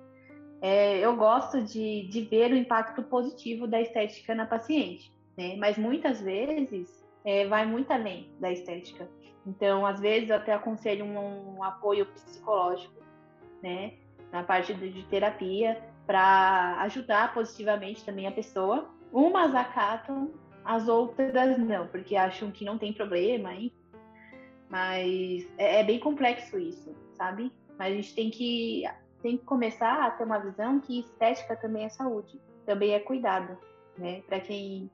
É, 0.62 1.00
eu 1.00 1.16
gosto 1.16 1.62
de, 1.62 2.08
de 2.08 2.22
ver 2.22 2.52
o 2.52 2.58
impacto 2.58 3.04
positivo 3.04 3.68
da 3.68 3.80
estética 3.80 4.34
na 4.34 4.46
paciente, 4.46 5.12
né? 5.38 5.56
Mas 5.58 5.78
muitas 5.78 6.22
vezes 6.22 7.06
é, 7.24 7.46
vai 7.46 7.66
muito 7.66 7.92
além 7.92 8.30
da 8.40 8.52
estética. 8.52 9.08
Então, 9.46 9.86
às 9.86 10.00
vezes, 10.00 10.30
eu 10.30 10.38
até 10.38 10.54
aconselho 10.54 11.06
um, 11.06 11.58
um 11.58 11.64
apoio 11.64 12.08
psicológico, 12.08 12.96
né? 13.62 13.94
na 14.36 14.44
parte 14.44 14.74
de 14.74 15.04
terapia, 15.04 15.82
para 16.06 16.82
ajudar 16.82 17.34
positivamente 17.34 18.04
também 18.04 18.28
a 18.28 18.32
pessoa. 18.32 18.90
Umas 19.12 19.56
acatam, 19.56 20.34
as 20.64 20.88
outras 20.88 21.58
não, 21.58 21.88
porque 21.88 22.16
acham 22.16 22.52
que 22.52 22.66
não 22.66 22.78
tem 22.78 22.92
problema, 22.92 23.54
hein? 23.54 23.72
Mas 24.70 25.48
é, 25.58 25.80
é 25.82 25.84
bem 25.84 26.00
complexo 26.00 26.58
isso, 26.58 26.94
sabe? 27.14 27.52
Mas 27.78 27.94
a 27.94 27.96
gente 27.96 28.16
tem 28.16 28.30
que, 28.30 28.84
tem 29.22 29.38
que 29.38 29.46
começar 29.46 30.06
a 30.06 30.12
ter 30.12 30.24
uma 30.24 30.40
visão 30.40 30.80
que 30.80 31.00
estética 31.00 31.56
também 31.56 31.86
é 31.86 31.90
saúde, 31.90 32.42
também 32.66 32.94
é 32.94 33.00
cuidado, 33.00 33.58
né? 33.98 34.22
Para 34.28 34.40
quem 34.40 34.90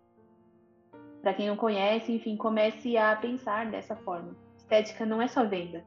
para 1.22 1.36
quem 1.36 1.48
não 1.48 1.56
conhece, 1.56 2.12
enfim, 2.12 2.36
comece 2.36 2.98
a 2.98 3.16
pensar 3.16 3.70
dessa 3.70 3.96
forma. 3.96 4.36
Estética 4.58 5.06
não 5.06 5.22
é 5.22 5.28
só 5.28 5.46
venda. 5.46 5.86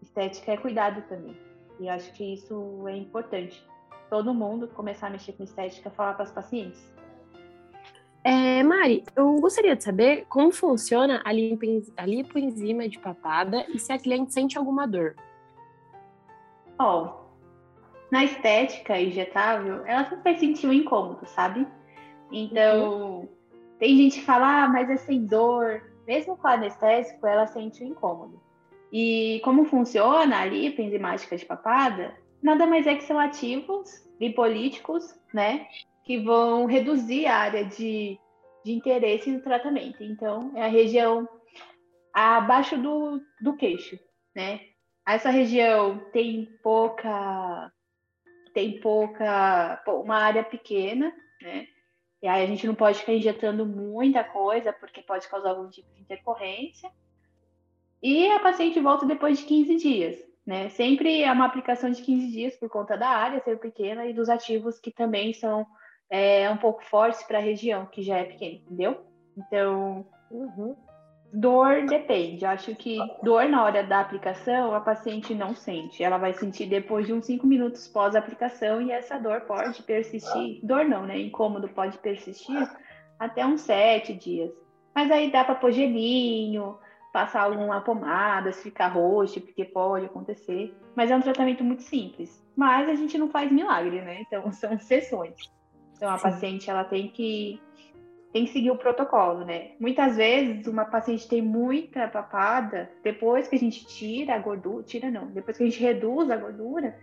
Estética 0.00 0.52
é 0.52 0.56
cuidado 0.56 1.02
também. 1.08 1.36
E 1.80 1.88
acho 1.88 2.12
que 2.12 2.34
isso 2.34 2.86
é 2.86 2.96
importante. 2.96 3.66
Todo 4.08 4.32
mundo 4.32 4.68
começar 4.68 5.08
a 5.08 5.10
mexer 5.10 5.32
com 5.32 5.42
estética, 5.42 5.90
falar 5.90 6.14
para 6.14 6.22
as 6.22 6.30
pacientes. 6.30 6.80
É, 8.26 8.60
Mari, 8.64 9.04
eu 9.14 9.36
gostaria 9.36 9.76
de 9.76 9.84
saber 9.84 10.26
como 10.28 10.50
funciona 10.50 11.22
a, 11.24 11.32
lipoenzima 11.32 12.88
de 12.88 12.98
papada 12.98 13.64
e 13.68 13.78
se 13.78 13.92
a 13.92 13.98
cliente 14.00 14.32
sente 14.32 14.58
alguma 14.58 14.84
dor. 14.84 15.14
Ó, 16.76 17.04
oh, 17.04 17.26
na 18.10 18.24
estética 18.24 19.00
injetável, 19.00 19.86
ela 19.86 20.02
sempre 20.08 20.24
vai 20.24 20.38
sentir 20.40 20.66
um 20.66 20.72
incômodo, 20.72 21.24
sabe? 21.24 21.68
Então, 22.32 23.20
uhum. 23.20 23.28
tem 23.78 23.96
gente 23.96 24.18
que 24.18 24.24
fala, 24.26 24.64
ah, 24.64 24.68
mas 24.70 24.90
é 24.90 24.96
sem 24.96 25.24
dor. 25.24 25.92
Mesmo 26.04 26.36
com 26.36 26.48
anestésico, 26.48 27.24
ela 27.28 27.46
sente 27.46 27.84
um 27.84 27.86
incômodo. 27.86 28.42
E 28.92 29.40
como 29.44 29.66
funciona 29.66 30.40
a 30.40 30.44
lipo 30.44 30.82
enzimática 30.82 31.36
de 31.36 31.46
papada? 31.46 32.12
Nada 32.42 32.66
mais 32.66 32.88
é 32.88 32.96
que 32.96 33.04
são 33.04 33.20
ativos 33.20 34.04
lipolíticos, 34.20 35.14
né? 35.32 35.68
Que 36.06 36.18
vão 36.18 36.64
reduzir 36.66 37.26
a 37.26 37.36
área 37.36 37.64
de, 37.64 38.18
de 38.64 38.72
interesse 38.72 39.30
no 39.30 39.42
tratamento. 39.42 40.02
Então, 40.02 40.52
é 40.54 40.64
a 40.64 40.68
região 40.68 41.28
abaixo 42.14 42.78
do, 42.78 43.20
do 43.40 43.56
queixo, 43.56 43.98
né? 44.34 44.60
Essa 45.06 45.28
região 45.30 45.98
tem 46.12 46.46
pouca 46.62 47.70
tem 48.54 48.80
pouca 48.80 49.82
uma 49.86 50.16
área 50.16 50.42
pequena, 50.42 51.12
né? 51.42 51.66
E 52.22 52.26
aí 52.26 52.42
a 52.42 52.46
gente 52.46 52.66
não 52.66 52.74
pode 52.74 52.98
ficar 52.98 53.12
injetando 53.12 53.66
muita 53.66 54.24
coisa 54.24 54.72
porque 54.72 55.02
pode 55.02 55.28
causar 55.28 55.50
algum 55.50 55.68
tipo 55.68 55.92
de 55.94 56.00
intercorrência. 56.00 56.90
E 58.02 58.26
a 58.28 58.40
paciente 58.40 58.80
volta 58.80 59.04
depois 59.04 59.38
de 59.38 59.44
15 59.44 59.76
dias, 59.76 60.16
né? 60.46 60.70
Sempre 60.70 61.22
é 61.22 61.30
uma 61.30 61.44
aplicação 61.44 61.90
de 61.90 62.00
15 62.00 62.32
dias 62.32 62.56
por 62.56 62.70
conta 62.70 62.96
da 62.96 63.08
área 63.08 63.42
ser 63.44 63.58
pequena 63.58 64.06
e 64.06 64.14
dos 64.14 64.30
ativos 64.30 64.78
que 64.78 64.90
também 64.90 65.34
são 65.34 65.66
é, 66.10 66.48
um 66.50 66.56
pouco 66.56 66.84
fortes 66.84 67.22
para 67.22 67.38
a 67.38 67.42
região 67.42 67.86
que 67.86 68.02
já 68.02 68.18
é 68.18 68.24
pequena, 68.24 68.54
entendeu? 68.54 69.04
Então, 69.36 70.06
uhum. 70.30 70.76
Dor 71.32 71.84
depende. 71.86 72.46
Acho 72.46 72.74
que 72.74 72.98
dor 73.22 73.48
na 73.48 73.64
hora 73.64 73.82
da 73.82 74.00
aplicação 74.00 74.74
a 74.74 74.80
paciente 74.80 75.34
não 75.34 75.54
sente. 75.54 76.02
Ela 76.02 76.18
vai 76.18 76.32
sentir 76.32 76.66
depois 76.66 77.06
de 77.06 77.12
uns 77.12 77.26
5 77.26 77.46
minutos 77.46 77.86
pós 77.88 78.14
aplicação 78.14 78.80
e 78.80 78.90
essa 78.90 79.18
dor 79.18 79.42
pode 79.42 79.82
persistir. 79.82 80.60
Dor 80.62 80.84
não, 80.84 81.04
né? 81.04 81.18
Incômodo 81.18 81.68
pode 81.68 81.98
persistir 81.98 82.70
até 83.18 83.44
uns 83.44 83.60
7 83.62 84.14
dias. 84.14 84.50
Mas 84.94 85.10
aí 85.10 85.30
dá 85.30 85.44
para 85.44 85.56
pôr 85.56 85.72
gelinho, 85.72 86.78
passar 87.12 87.42
alguma 87.42 87.82
pomada, 87.82 88.52
se 88.52 88.62
ficar 88.62 88.88
roxo, 88.88 89.40
porque 89.40 89.64
pode 89.64 90.06
acontecer. 90.06 90.74
Mas 90.94 91.10
é 91.10 91.16
um 91.16 91.20
tratamento 91.20 91.62
muito 91.62 91.82
simples. 91.82 92.42
Mas 92.56 92.88
a 92.88 92.94
gente 92.94 93.18
não 93.18 93.28
faz 93.28 93.52
milagre, 93.52 94.00
né? 94.00 94.22
Então 94.22 94.50
são 94.52 94.78
sessões. 94.78 95.34
Então 95.96 96.10
a 96.10 96.18
Sim. 96.18 96.22
paciente 96.24 96.70
ela 96.70 96.84
tem 96.84 97.08
que 97.08 97.60
tem 98.32 98.44
que 98.44 98.52
seguir 98.52 98.70
o 98.70 98.76
protocolo, 98.76 99.46
né? 99.46 99.70
Muitas 99.80 100.16
vezes 100.16 100.66
uma 100.66 100.84
paciente 100.84 101.26
tem 101.26 101.40
muita 101.40 102.06
papada, 102.06 102.90
depois 103.02 103.48
que 103.48 103.56
a 103.56 103.58
gente 103.58 103.86
tira 103.86 104.34
a 104.34 104.38
gordura, 104.38 104.82
tira 104.82 105.10
não, 105.10 105.28
depois 105.28 105.56
que 105.56 105.62
a 105.62 105.66
gente 105.66 105.82
reduz 105.82 106.30
a 106.30 106.36
gordura, 106.36 106.98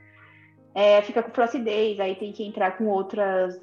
é, 0.75 1.01
fica 1.01 1.23
com 1.23 1.31
flacidez, 1.31 1.99
aí 1.99 2.15
tem 2.15 2.31
que 2.31 2.43
entrar 2.43 2.77
com 2.77 2.85
outras 2.85 3.59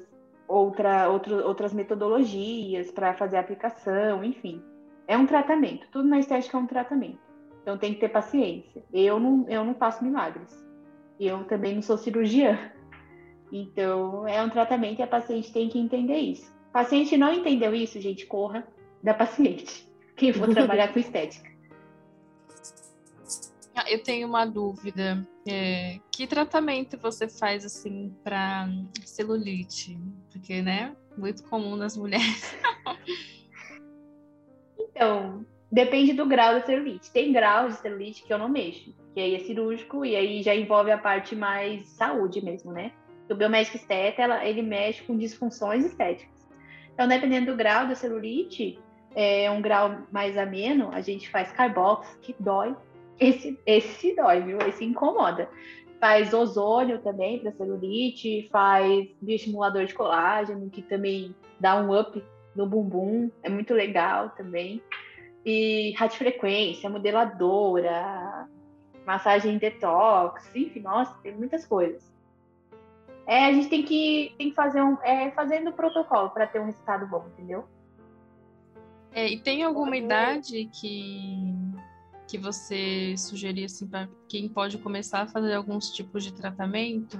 outra, 0.51 1.09
outro, 1.09 1.47
outras 1.47 1.73
metodologias 1.73 2.91
para 2.91 3.13
fazer 3.13 3.37
a 3.37 3.39
aplicação, 3.39 4.21
enfim. 4.21 4.61
É 5.07 5.17
um 5.17 5.25
tratamento, 5.25 5.87
tudo 5.91 6.07
na 6.07 6.19
estética 6.19 6.57
é 6.57 6.59
um 6.59 6.67
tratamento. 6.67 7.19
Então 7.61 7.77
tem 7.77 7.93
que 7.93 7.99
ter 7.99 8.09
paciência. 8.09 8.83
Eu 8.91 9.19
não, 9.19 9.45
eu 9.47 9.63
não 9.63 9.75
faço 9.75 10.03
milagres. 10.03 10.65
Eu 11.19 11.43
também 11.45 11.75
não 11.75 11.81
sou 11.81 11.97
cirurgiã. 11.97 12.57
Então 13.51 14.27
é 14.27 14.41
um 14.41 14.49
tratamento 14.49 14.99
e 14.99 15.03
a 15.03 15.07
paciente 15.07 15.51
tem 15.51 15.67
que 15.67 15.77
entender 15.77 16.17
isso. 16.17 16.51
Paciente 16.71 17.17
não 17.17 17.33
entendeu 17.33 17.75
isso, 17.75 17.99
gente, 17.99 18.25
corra 18.25 18.65
da 19.03 19.13
paciente. 19.13 19.87
Quem 20.15 20.31
for 20.31 20.49
trabalhar 20.53 20.93
com 20.93 20.99
estética. 20.99 21.51
Ah, 23.75 23.89
eu 23.89 24.03
tenho 24.03 24.27
uma 24.27 24.45
dúvida. 24.45 25.25
É, 25.47 25.99
que 26.11 26.27
tratamento 26.27 26.97
você 26.97 27.27
faz 27.27 27.65
assim 27.65 28.13
para 28.23 28.69
celulite? 29.05 29.97
Porque, 30.31 30.61
né, 30.61 30.95
muito 31.17 31.43
comum 31.43 31.75
nas 31.75 31.97
mulheres. 31.97 32.55
então, 34.77 35.45
depende 35.71 36.13
do 36.13 36.25
grau 36.25 36.53
da 36.53 36.65
celulite. 36.65 37.11
Tem 37.11 37.31
graus 37.31 37.75
de 37.75 37.81
celulite 37.81 38.23
que 38.23 38.33
eu 38.33 38.37
não 38.37 38.49
mexo, 38.49 38.93
que 39.13 39.19
aí 39.19 39.35
é 39.35 39.39
cirúrgico 39.39 40.05
e 40.05 40.15
aí 40.15 40.43
já 40.43 40.53
envolve 40.53 40.91
a 40.91 40.97
parte 40.97 41.35
mais 41.35 41.87
saúde 41.89 42.43
mesmo, 42.43 42.71
né? 42.71 42.91
O 43.31 43.35
biomédico 43.35 43.77
esteta, 43.77 44.21
ela, 44.21 44.45
ele 44.45 44.61
mexe 44.61 45.01
com 45.03 45.17
disfunções 45.17 45.85
estéticas. 45.85 46.45
Então, 46.93 47.07
dependendo 47.07 47.51
do 47.51 47.57
grau 47.57 47.87
da 47.87 47.95
celulite, 47.95 48.77
é 49.15 49.49
um 49.49 49.61
grau 49.61 49.99
mais 50.11 50.37
ameno, 50.37 50.89
a 50.91 50.99
gente 50.99 51.29
faz 51.29 51.49
carbox, 51.51 52.13
que 52.21 52.35
dói. 52.37 52.75
Esse, 53.17 53.57
esse 53.65 54.15
dói, 54.15 54.41
viu? 54.41 54.57
Esse 54.67 54.83
incomoda. 54.83 55.49
Faz 55.99 56.33
ozônio 56.33 56.99
também 56.99 57.39
para 57.39 57.53
celulite, 57.53 58.49
faz 58.51 59.07
bioestimulador 59.21 59.85
de 59.85 59.93
colágeno, 59.93 60.69
que 60.69 60.81
também 60.81 61.33
dá 61.59 61.81
um 61.81 61.97
up 61.97 62.21
no 62.53 62.65
bumbum, 62.65 63.31
é 63.43 63.49
muito 63.49 63.73
legal 63.73 64.31
também. 64.31 64.81
E 65.45 65.93
radiofrequência, 65.93 66.89
modeladora, 66.89 68.47
massagem 69.05 69.57
detox, 69.57 70.53
enfim, 70.53 70.81
nossa, 70.81 71.15
tem 71.23 71.33
muitas 71.33 71.65
coisas 71.65 72.11
é, 73.27 73.45
a 73.45 73.51
gente 73.53 73.69
tem 73.69 73.83
que, 73.83 74.33
tem 74.37 74.49
que 74.49 74.55
fazer 74.55 74.81
um, 74.81 74.97
é, 75.03 75.31
fazendo 75.31 75.69
o 75.69 75.73
protocolo 75.73 76.29
para 76.29 76.47
ter 76.47 76.59
um 76.59 76.65
resultado 76.65 77.07
bom, 77.07 77.25
entendeu? 77.33 77.65
É, 79.13 79.27
e 79.27 79.39
tem 79.39 79.63
alguma 79.63 79.95
idade 79.97 80.69
que, 80.73 81.53
que 82.27 82.37
você 82.37 83.15
sugeria 83.17 83.65
assim, 83.65 83.87
para 83.87 84.07
quem 84.27 84.47
pode 84.47 84.77
começar 84.77 85.21
a 85.21 85.27
fazer 85.27 85.53
alguns 85.53 85.91
tipos 85.91 86.23
de 86.23 86.33
tratamento? 86.33 87.19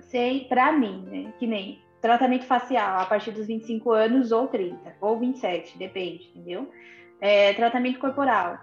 Sei, 0.00 0.44
para 0.44 0.70
mim, 0.72 1.02
né? 1.06 1.32
Que 1.38 1.46
nem 1.46 1.82
tratamento 2.02 2.44
facial 2.44 2.98
a 2.98 3.06
partir 3.06 3.30
dos 3.30 3.46
25 3.46 3.92
anos 3.92 4.32
ou 4.32 4.48
30, 4.48 4.96
ou 5.00 5.18
27, 5.18 5.78
depende, 5.78 6.30
entendeu? 6.34 6.70
É, 7.20 7.54
tratamento 7.54 8.00
corporal. 8.00 8.58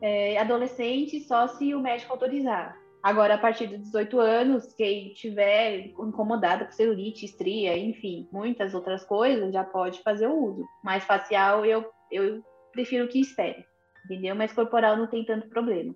É, 0.00 0.38
adolescente 0.38 1.20
só 1.20 1.48
se 1.48 1.74
o 1.74 1.80
médico 1.80 2.12
autorizar. 2.12 2.76
Agora, 3.02 3.34
a 3.34 3.38
partir 3.38 3.66
dos 3.66 3.80
18 3.80 4.20
anos, 4.20 4.72
quem 4.74 5.12
tiver 5.12 5.86
incomodada 5.88 6.66
por 6.66 6.72
celulite, 6.72 7.24
estria, 7.24 7.76
enfim, 7.76 8.28
muitas 8.30 8.74
outras 8.74 9.04
coisas, 9.04 9.52
já 9.52 9.64
pode 9.64 10.00
fazer 10.02 10.28
o 10.28 10.36
uso. 10.36 10.64
Mas 10.84 11.02
facial, 11.02 11.66
eu, 11.66 11.90
eu 12.12 12.44
prefiro 12.70 13.08
que 13.08 13.20
espere, 13.20 13.66
entendeu? 14.04 14.36
Mas 14.36 14.52
corporal 14.52 14.96
não 14.96 15.08
tem 15.08 15.24
tanto 15.24 15.48
problema. 15.48 15.92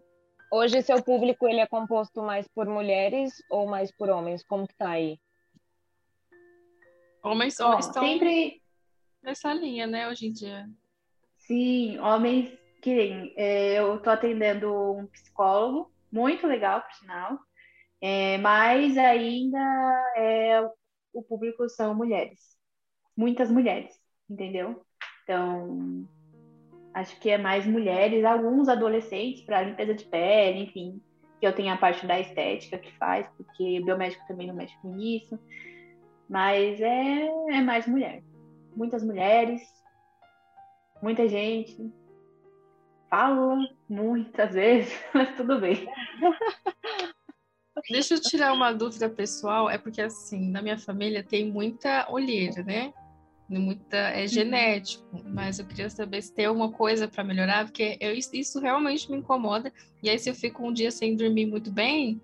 Hoje, 0.53 0.83
seu 0.83 1.01
público, 1.01 1.47
ele 1.47 1.61
é 1.61 1.67
composto 1.67 2.23
mais 2.23 2.49
por 2.49 2.67
mulheres 2.67 3.33
ou 3.49 3.69
mais 3.69 3.93
por 3.93 4.11
homens? 4.11 4.43
Como 4.43 4.67
que 4.67 4.75
tá 4.75 4.91
aí? 4.91 5.21
Homens, 7.23 7.59
homens 7.61 7.87
estão 7.87 8.03
sempre 8.03 8.61
nessa 9.23 9.53
linha, 9.53 9.87
né, 9.87 10.09
hoje 10.09 10.27
em 10.27 10.33
dia. 10.33 10.69
Sim, 11.39 11.99
homens 12.01 12.53
que 12.83 13.33
é, 13.37 13.79
eu 13.79 14.01
tô 14.01 14.11
atendendo 14.11 14.73
um 14.73 15.07
psicólogo 15.07 15.91
muito 16.17 16.47
legal, 16.47 16.81
por 16.81 16.93
sinal. 16.95 17.39
É, 18.01 18.39
mas 18.39 18.97
ainda 18.97 19.59
é, 20.17 20.61
o 21.13 21.23
público 21.23 21.69
são 21.69 21.95
mulheres, 21.95 22.41
muitas 23.17 23.51
mulheres, 23.51 23.95
entendeu? 24.29 24.83
Então, 25.23 26.07
acho 26.95 27.19
que 27.21 27.31
é 27.31 27.39
mais 27.39 27.67
mulheres, 27.67 28.25
alguns 28.25 28.69
adolescentes 28.69 29.43
para 29.43 29.63
limpeza 29.63 29.95
de 29.95 30.05
pele, 30.05 30.65
enfim, 30.65 31.03
que 31.41 31.47
eu 31.47 31.55
tenho 31.55 31.73
a 31.73 31.77
parte 31.77 32.07
da 32.07 32.19
estética 32.19 32.79
que 32.79 32.93
faz, 32.99 33.27
porque 33.37 33.81
biomédico 33.81 34.27
também 34.27 34.47
não 34.47 34.55
mexe 34.55 34.77
com 34.81 34.99
isso, 34.99 35.39
mas 36.29 36.81
é, 36.81 37.29
é 37.51 37.61
mais 37.61 37.87
mulher, 37.87 38.23
muitas 38.75 39.03
mulheres, 39.03 39.63
muita 41.03 41.29
gente, 41.29 41.77
fala 43.11 43.59
muitas 43.89 44.55
vezes, 44.55 44.93
mas 45.15 45.35
tudo 45.37 45.61
bem. 45.61 45.87
Deixa 47.91 48.15
eu 48.15 48.21
tirar 48.21 48.55
uma 48.55 48.73
dúvida 48.73 49.09
pessoal, 49.09 49.69
é 49.69 49.77
porque 49.77 50.01
assim, 50.01 50.51
na 50.51 50.63
minha 50.63 50.79
família 50.79 51.23
tem 51.23 51.51
muita 51.51 52.11
olheira, 52.11 52.63
né? 52.63 52.93
Muita, 53.49 53.97
é 53.97 54.23
uhum. 54.23 54.29
genético, 54.29 55.23
mas 55.25 55.59
eu 55.59 55.67
queria 55.67 55.89
saber 55.89 56.21
se 56.23 56.35
tem 56.35 56.47
alguma 56.47 56.73
coisa 56.73 57.07
para 57.07 57.23
melhorar, 57.23 57.65
porque 57.67 57.97
eu, 58.01 58.13
isso 58.13 58.59
realmente 58.59 59.11
me 59.11 59.19
incomoda. 59.19 59.73
E 60.03 60.11
aí, 60.11 60.19
se 60.19 60.29
eu 60.29 60.35
fico 60.35 60.67
um 60.67 60.73
dia 60.73 60.91
sem 60.91 61.15
dormir 61.15 61.47
muito 61.47 61.71
bem, 61.71 62.21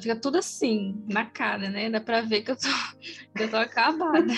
fica 0.00 0.16
tudo 0.16 0.38
assim, 0.38 1.04
na 1.06 1.26
cara, 1.26 1.68
né? 1.68 1.90
Dá 1.90 2.00
para 2.00 2.22
ver 2.22 2.42
que 2.42 2.52
eu 2.52 2.56
tô, 2.56 2.68
que 3.36 3.42
eu 3.42 3.50
tô 3.50 3.56
acabada. 3.56 4.32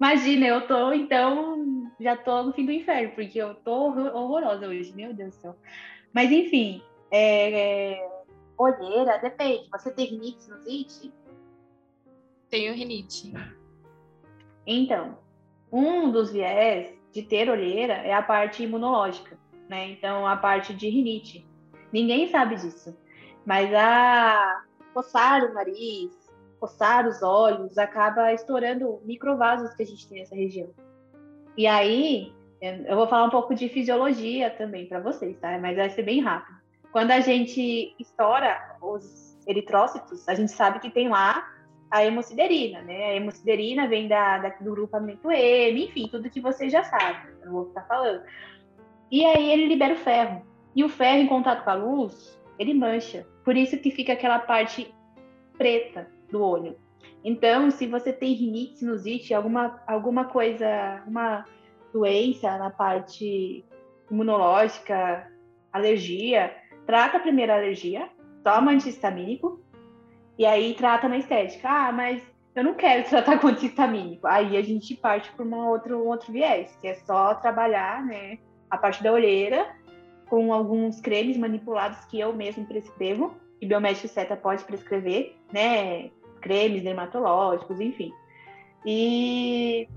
Imagina, 0.00 0.46
eu 0.46 0.60
tô, 0.66 0.92
então, 0.92 1.77
já 2.00 2.16
tô 2.16 2.42
no 2.42 2.52
fim 2.52 2.64
do 2.64 2.72
inferno, 2.72 3.12
porque 3.14 3.38
eu 3.38 3.54
tô 3.54 3.90
horrorosa 3.90 4.68
hoje, 4.68 4.92
meu 4.94 5.12
Deus 5.12 5.34
do 5.34 5.40
céu. 5.40 5.56
Mas, 6.12 6.30
enfim, 6.30 6.82
é, 7.10 7.92
é, 7.92 8.10
olheira, 8.56 9.18
depende. 9.18 9.68
Você 9.70 9.90
tem 9.90 10.06
rinite, 10.06 10.42
sinusite? 10.42 11.12
Tenho 12.48 12.74
rinite. 12.74 13.32
Então, 14.66 15.18
um 15.72 16.10
dos 16.10 16.30
viés 16.30 16.94
de 17.12 17.22
ter 17.22 17.50
olheira 17.50 17.94
é 17.94 18.12
a 18.12 18.22
parte 18.22 18.62
imunológica, 18.62 19.38
né? 19.68 19.90
Então, 19.90 20.26
a 20.26 20.36
parte 20.36 20.74
de 20.74 20.88
rinite. 20.88 21.46
Ninguém 21.92 22.28
sabe 22.28 22.56
disso. 22.56 22.96
Mas 23.44 23.72
a 23.74 24.62
coçar 24.92 25.44
o 25.44 25.54
nariz, 25.54 26.12
coçar 26.60 27.06
os 27.06 27.22
olhos, 27.22 27.78
acaba 27.78 28.32
estourando 28.32 29.00
microvasos 29.04 29.74
que 29.74 29.82
a 29.82 29.86
gente 29.86 30.08
tem 30.08 30.20
nessa 30.20 30.34
região. 30.34 30.70
E 31.58 31.66
aí, 31.66 32.32
eu 32.60 32.94
vou 32.94 33.08
falar 33.08 33.24
um 33.24 33.30
pouco 33.30 33.52
de 33.52 33.68
fisiologia 33.68 34.48
também 34.48 34.86
para 34.86 35.00
vocês, 35.00 35.36
tá? 35.40 35.58
Mas 35.58 35.76
vai 35.76 35.90
ser 35.90 36.04
bem 36.04 36.20
rápido. 36.20 36.56
Quando 36.92 37.10
a 37.10 37.18
gente 37.18 37.96
estoura 37.98 38.76
os 38.80 39.36
eritrócitos, 39.44 40.28
a 40.28 40.36
gente 40.36 40.52
sabe 40.52 40.78
que 40.78 40.88
tem 40.88 41.08
lá 41.08 41.52
a 41.90 42.04
hemociderina, 42.04 42.80
né? 42.82 43.06
A 43.06 43.14
hemociderina 43.16 43.88
vem 43.88 44.06
da, 44.06 44.38
da, 44.38 44.48
do 44.50 44.70
grupamento 44.70 45.32
M, 45.32 45.84
enfim, 45.84 46.06
tudo 46.08 46.30
que 46.30 46.40
você 46.40 46.70
já 46.70 46.84
sabe, 46.84 47.28
eu 47.42 47.50
vou 47.50 47.66
ficar 47.66 47.82
falando. 47.88 48.22
E 49.10 49.26
aí 49.26 49.50
ele 49.50 49.66
libera 49.66 49.94
o 49.94 49.98
ferro. 49.98 50.46
E 50.76 50.84
o 50.84 50.88
ferro 50.88 51.22
em 51.22 51.26
contato 51.26 51.64
com 51.64 51.70
a 51.70 51.74
luz, 51.74 52.40
ele 52.56 52.72
mancha. 52.72 53.26
Por 53.44 53.56
isso 53.56 53.76
que 53.78 53.90
fica 53.90 54.12
aquela 54.12 54.38
parte 54.38 54.94
preta 55.56 56.08
do 56.30 56.40
olho. 56.40 56.76
Então, 57.24 57.70
se 57.70 57.86
você 57.86 58.12
tem 58.12 58.34
rinite, 58.34 58.78
sinusite, 58.78 59.34
alguma, 59.34 59.80
alguma 59.86 60.24
coisa, 60.24 61.02
uma 61.06 61.44
doença 61.92 62.56
na 62.58 62.70
parte 62.70 63.64
imunológica, 64.10 65.30
alergia, 65.72 66.54
trata 66.86 67.18
a 67.18 67.54
alergia, 67.54 68.08
toma 68.42 68.72
antihistamínico 68.72 69.60
e 70.38 70.46
aí 70.46 70.74
trata 70.74 71.08
na 71.08 71.18
estética. 71.18 71.68
Ah, 71.68 71.92
mas 71.92 72.22
eu 72.54 72.64
não 72.64 72.74
quero 72.74 73.08
tratar 73.08 73.38
com 73.38 73.48
antihistamínico. 73.48 74.26
Aí 74.26 74.56
a 74.56 74.62
gente 74.62 74.96
parte 74.96 75.30
para 75.32 75.44
um 75.44 75.54
outro, 75.68 76.02
um 76.02 76.08
outro 76.08 76.32
viés, 76.32 76.76
que 76.80 76.88
é 76.88 76.94
só 76.94 77.34
trabalhar 77.34 78.04
né, 78.04 78.38
a 78.70 78.76
parte 78.76 79.02
da 79.02 79.12
olheira 79.12 79.76
com 80.28 80.52
alguns 80.52 81.00
cremes 81.00 81.36
manipulados 81.36 82.04
que 82.04 82.20
eu 82.20 82.34
mesmo 82.34 82.66
prescrevo, 82.66 83.34
e 83.60 83.66
biomédico 83.66 84.06
seta 84.08 84.36
pode 84.36 84.62
prescrever, 84.64 85.36
né? 85.52 86.10
Cremes 86.40 86.82
dermatológicos, 86.82 87.80
enfim. 87.80 88.12
E 88.86 89.88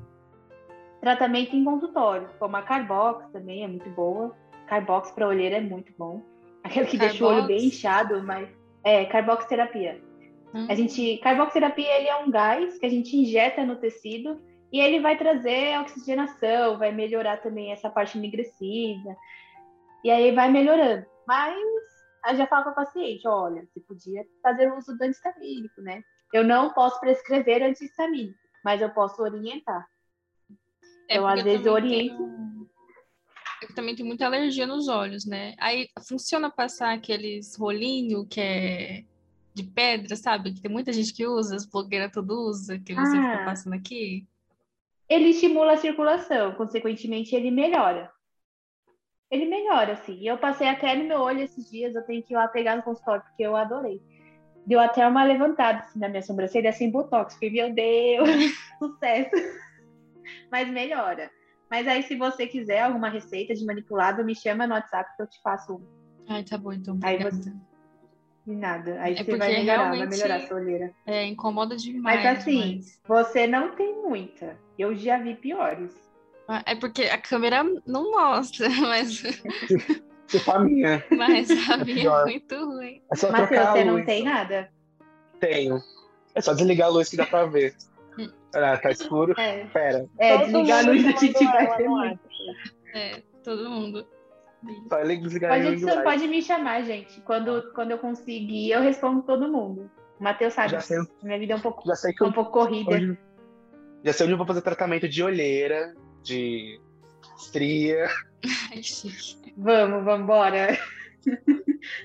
tratamento 0.99 1.55
em 1.55 1.63
consultório, 1.63 2.29
como 2.39 2.55
a 2.55 2.61
Carbox 2.61 3.27
também 3.31 3.63
é 3.63 3.67
muito 3.67 3.89
boa. 3.89 4.35
Carbox 4.67 5.11
para 5.11 5.27
olheira 5.27 5.57
é 5.57 5.61
muito 5.61 5.91
bom. 5.97 6.21
Aquele 6.63 6.85
que 6.85 6.97
Carbox. 6.97 7.19
deixa 7.19 7.25
o 7.25 7.35
olho 7.35 7.47
bem 7.47 7.65
inchado, 7.65 8.23
mas 8.23 8.47
é 8.83 9.05
Carbox 9.05 9.45
terapia. 9.45 10.01
Hum. 10.53 10.67
A 10.69 10.75
gente, 10.75 11.17
Carbox 11.17 11.53
terapia 11.53 11.97
ele 11.97 12.07
é 12.07 12.17
um 12.17 12.29
gás 12.29 12.77
que 12.77 12.85
a 12.85 12.89
gente 12.89 13.15
injeta 13.15 13.65
no 13.65 13.77
tecido 13.77 14.39
e 14.71 14.79
ele 14.79 14.99
vai 14.99 15.17
trazer 15.17 15.79
oxigenação, 15.79 16.77
vai 16.77 16.91
melhorar 16.91 17.37
também 17.37 17.71
essa 17.71 17.89
parte 17.89 18.17
enegrecida. 18.17 19.15
E 20.03 20.09
aí 20.09 20.31
vai 20.33 20.49
melhorando. 20.49 21.05
Mas 21.27 21.55
a 22.23 22.35
já 22.35 22.47
fala 22.47 22.63
para 22.63 22.71
o 22.71 22.75
paciente, 22.75 23.27
olha, 23.27 23.65
você 23.65 23.79
podia 23.79 24.23
fazer 24.41 24.71
uso 24.73 24.95
do 24.97 25.03
antistamínico, 25.03 25.81
né? 25.81 26.03
Eu 26.33 26.43
não 26.43 26.71
posso 26.73 26.99
prescrever 26.99 27.63
antihistamínico, 27.63 28.39
mas 28.63 28.81
eu 28.81 28.89
posso 28.89 29.21
orientar. 29.21 29.87
É 31.09 31.15
então, 31.15 31.27
às 31.27 31.43
vezes, 31.43 31.65
eu 31.65 31.73
oriento. 31.73 32.17
Tenho... 32.17 32.69
Eu 33.61 33.75
também 33.75 33.95
tenho 33.95 34.07
muita 34.07 34.25
alergia 34.25 34.65
nos 34.65 34.87
olhos, 34.87 35.25
né? 35.25 35.53
Aí 35.59 35.87
funciona 36.07 36.49
passar 36.49 36.93
aqueles 36.93 37.55
rolinhos 37.55 38.25
que 38.29 38.39
é 38.39 39.03
de 39.53 39.63
pedra, 39.63 40.15
sabe? 40.15 40.53
Que 40.53 40.61
tem 40.61 40.71
muita 40.71 40.93
gente 40.93 41.13
que 41.13 41.27
usa, 41.27 41.55
as 41.55 41.65
blogueiras 41.65 42.11
tudo 42.11 42.39
usa, 42.47 42.79
que 42.79 42.93
você 42.93 43.17
ah, 43.17 43.31
fica 43.31 43.45
passando 43.45 43.73
aqui. 43.73 44.25
Ele 45.09 45.29
estimula 45.29 45.73
a 45.73 45.77
circulação, 45.77 46.53
consequentemente 46.55 47.35
ele 47.35 47.51
melhora. 47.51 48.11
Ele 49.31 49.45
melhora, 49.45 49.93
assim. 49.93 50.17
E 50.19 50.27
eu 50.27 50.37
passei 50.37 50.67
até 50.67 50.93
no 50.95 51.05
meu 51.05 51.21
olho 51.21 51.39
esses 51.39 51.71
dias, 51.71 51.95
eu 51.95 52.03
tenho 52.03 52.21
que 52.21 52.33
ir 52.33 52.35
lá 52.35 52.47
pegar 52.47 52.75
no 52.75 52.83
consultório, 52.83 53.23
porque 53.23 53.43
eu 53.43 53.55
adorei 53.55 54.01
deu 54.65 54.79
até 54.79 55.07
uma 55.07 55.23
levantada 55.23 55.79
assim, 55.79 55.99
na 55.99 56.09
minha 56.09 56.21
sobrancelha 56.21 56.71
sem 56.71 56.91
botox. 56.91 57.33
Fiquei, 57.35 57.49
meu 57.49 57.73
Deus, 57.73 58.29
sucesso. 58.79 59.31
Mas 60.51 60.69
melhora. 60.69 61.29
Mas 61.69 61.87
aí, 61.87 62.03
se 62.03 62.15
você 62.15 62.47
quiser 62.47 62.81
alguma 62.81 63.09
receita 63.09 63.53
de 63.53 63.65
manipulado, 63.65 64.25
me 64.25 64.35
chama 64.35 64.67
no 64.67 64.73
WhatsApp 64.73 65.09
que 65.15 65.23
eu 65.23 65.27
te 65.27 65.41
faço 65.41 65.75
um. 65.75 65.85
Ai, 66.27 66.43
tá 66.43 66.57
bom, 66.57 66.73
então. 66.73 66.99
Aí 67.01 67.21
você. 67.21 67.53
De 68.45 68.55
nada. 68.55 68.99
Aí 69.01 69.13
é 69.13 69.23
você 69.23 69.37
vai 69.37 69.51
melhorar, 69.51 69.95
vai 69.95 70.07
melhorar 70.07 70.35
a 70.35 70.47
sua 70.47 70.57
olheira. 70.57 70.91
É, 71.05 71.25
incomoda 71.25 71.77
demais. 71.77 72.23
Mas 72.23 72.37
assim, 72.37 72.75
mas... 72.75 73.01
você 73.07 73.47
não 73.47 73.75
tem 73.75 74.01
muita. 74.01 74.57
Eu 74.77 74.95
já 74.95 75.17
vi 75.17 75.35
piores. 75.35 75.95
Ah, 76.53 76.61
é 76.65 76.75
porque 76.75 77.03
a 77.03 77.17
câmera 77.17 77.63
não 77.87 78.11
mostra, 78.11 78.67
mas. 78.81 79.23
Tipo 80.27 80.51
a 80.51 80.59
minha. 80.59 81.01
Mas 81.09 81.49
a 81.69 81.77
minha 81.85 82.09
é 82.09 82.25
muito 82.25 82.65
ruim. 82.65 83.01
É 83.09 83.15
só 83.15 83.31
Matheus, 83.31 83.69
você 83.69 83.85
não 83.85 84.03
tem 84.03 84.25
nada? 84.25 84.69
Tenho. 85.39 85.81
É 86.35 86.41
só 86.41 86.53
desligar 86.53 86.89
a 86.89 86.91
luz 86.91 87.07
que 87.07 87.15
dá 87.15 87.25
pra 87.25 87.45
ver. 87.45 87.73
Ah, 88.53 88.77
tá 88.77 88.91
escuro? 88.91 89.33
É. 89.39 89.63
Pera. 89.67 90.05
É, 90.19 90.39
todo 90.39 90.47
desligar 90.47 90.79
a 90.79 90.89
luz 90.89 91.05
a 91.05 91.11
gente 91.11 91.45
vai 91.45 91.77
ver 91.77 91.87
muito. 91.87 92.19
É, 92.93 93.21
todo 93.45 93.69
mundo. 93.69 94.05
Só 94.89 95.01
desligar 95.01 95.57
pode, 95.57 95.77
você 95.77 96.01
pode 96.01 96.27
me 96.27 96.41
chamar, 96.41 96.83
gente. 96.83 97.21
Quando, 97.21 97.71
quando 97.73 97.91
eu 97.91 97.97
conseguir, 97.97 98.71
eu 98.71 98.81
respondo 98.81 99.21
todo 99.21 99.49
mundo. 99.49 99.89
O 100.19 100.23
Matheus 100.23 100.53
sabe. 100.53 100.73
Já 100.73 100.81
sei, 100.81 100.97
minha 101.23 101.39
vida 101.39 101.53
é 101.53 101.55
um 101.55 101.61
pouco, 101.61 101.87
já 101.87 101.95
sei 101.95 102.13
que 102.13 102.21
um 102.25 102.27
eu, 102.27 102.33
pouco 102.33 102.51
corrida. 102.51 102.93
Onde, 102.93 103.17
já 104.03 104.11
sei 104.11 104.25
onde 104.25 104.33
eu 104.33 104.37
vou 104.37 104.45
fazer 104.45 104.61
tratamento 104.61 105.07
de 105.07 105.23
olheira, 105.23 105.95
de 106.23 106.79
estria. 107.37 108.07
Ai, 108.71 108.83
chique. 108.83 109.53
Vamos, 109.57 110.03
vamos 110.03 110.23
embora. 110.23 110.77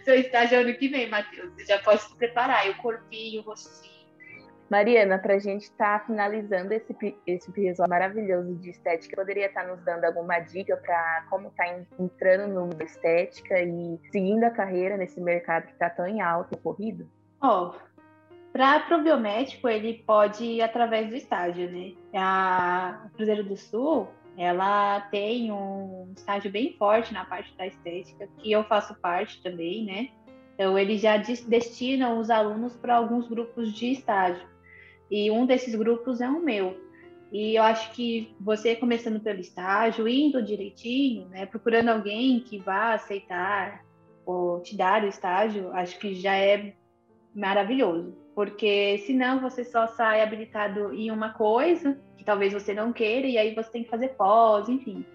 Seu 0.05 0.15
estágio 0.21 0.61
ano 0.61 0.75
que 0.75 0.89
vem, 0.89 1.09
Matheus. 1.09 1.53
Você 1.55 1.65
já 1.67 1.79
pode 1.79 2.03
se 2.03 2.17
preparar. 2.17 2.67
E 2.67 2.71
o 2.71 2.77
corpinho, 2.79 3.43
o 3.43 3.45
rostinho. 3.45 3.97
Mariana, 4.69 5.19
para 5.19 5.35
a 5.35 5.39
gente 5.39 5.63
estar 5.63 6.01
tá 6.01 6.07
finalizando 6.07 6.73
esse, 6.73 6.95
esse 7.25 7.51
episódio 7.51 7.89
maravilhoso 7.89 8.53
de 8.57 8.71
estética, 8.71 9.15
poderia 9.15 9.47
estar 9.47 9.63
tá 9.63 9.69
nos 9.69 9.81
dando 9.85 10.05
alguma 10.05 10.41
dica 10.41 10.77
para 10.77 11.25
como 11.31 11.49
está 11.49 11.65
entrando 11.99 12.53
no 12.53 12.63
mundo 12.63 12.77
da 12.77 12.85
estética 12.85 13.61
e 13.61 14.01
seguindo 14.11 14.43
a 14.43 14.51
carreira 14.51 14.97
nesse 14.97 15.21
mercado 15.21 15.67
que 15.67 15.73
está 15.73 15.89
tão 15.89 16.07
em 16.07 16.21
alta, 16.21 16.57
corrido? 16.57 17.09
Ó, 17.41 17.69
oh, 17.69 17.96
para 18.57 18.99
o 18.99 19.03
biomédico, 19.03 19.69
ele 19.69 20.03
pode 20.07 20.45
ir 20.45 20.63
através 20.63 21.09
do 21.09 21.17
estágio, 21.17 21.71
né? 21.71 21.93
A 22.15 23.09
Cruzeiro 23.15 23.45
do 23.45 23.57
Sul, 23.57 24.09
ela 24.37 25.01
tem 25.11 25.51
um 25.53 26.13
estágio 26.17 26.51
bem 26.51 26.75
forte 26.79 27.13
na 27.13 27.25
parte 27.25 27.55
da 27.57 27.67
estética, 27.67 28.29
que 28.39 28.53
eu 28.53 28.65
faço 28.65 28.95
parte 29.01 29.43
também, 29.43 29.85
né? 29.85 30.09
Então, 30.55 30.79
eles 30.79 31.01
já 31.01 31.17
destinam 31.17 32.19
os 32.19 32.31
alunos 32.31 32.75
para 32.77 32.97
alguns 32.97 33.29
grupos 33.29 33.73
de 33.73 33.93
estágio. 33.93 34.47
E 35.11 35.31
um 35.31 35.45
desses 35.45 35.75
grupos 35.75 36.21
é 36.21 36.29
o 36.29 36.41
meu. 36.41 36.81
E 37.31 37.57
eu 37.57 37.63
acho 37.63 37.93
que 37.93 38.35
você 38.41 38.75
começando 38.75 39.21
pelo 39.21 39.41
estágio, 39.41 40.09
indo 40.09 40.43
direitinho, 40.43 41.29
né, 41.29 41.45
procurando 41.45 41.91
alguém 41.91 42.41
que 42.41 42.59
vá 42.59 42.95
aceitar 42.95 43.85
ou 44.25 44.61
te 44.61 44.77
dar 44.77 45.05
o 45.05 45.09
estágio, 45.09 45.71
acho 45.73 45.99
que 45.99 46.15
já 46.15 46.35
é 46.35 46.75
maravilhoso. 47.35 48.17
Porque 48.37 48.99
senão 48.99 49.41
você 49.41 49.65
só 49.65 49.89
sai 49.89 50.23
habilitado 50.23 50.95
em 50.95 51.11
uma 51.11 51.31
coisa 51.31 51.99
talvez 52.27 52.53
você 52.53 52.75
não 52.75 52.93
queira, 52.93 53.27
e 53.27 53.39
aí 53.39 53.55
você 53.55 53.71
tem 53.71 53.85
que 53.85 53.89
fazer 53.89 54.09
pós, 54.09 54.69
enfim. 54.69 55.07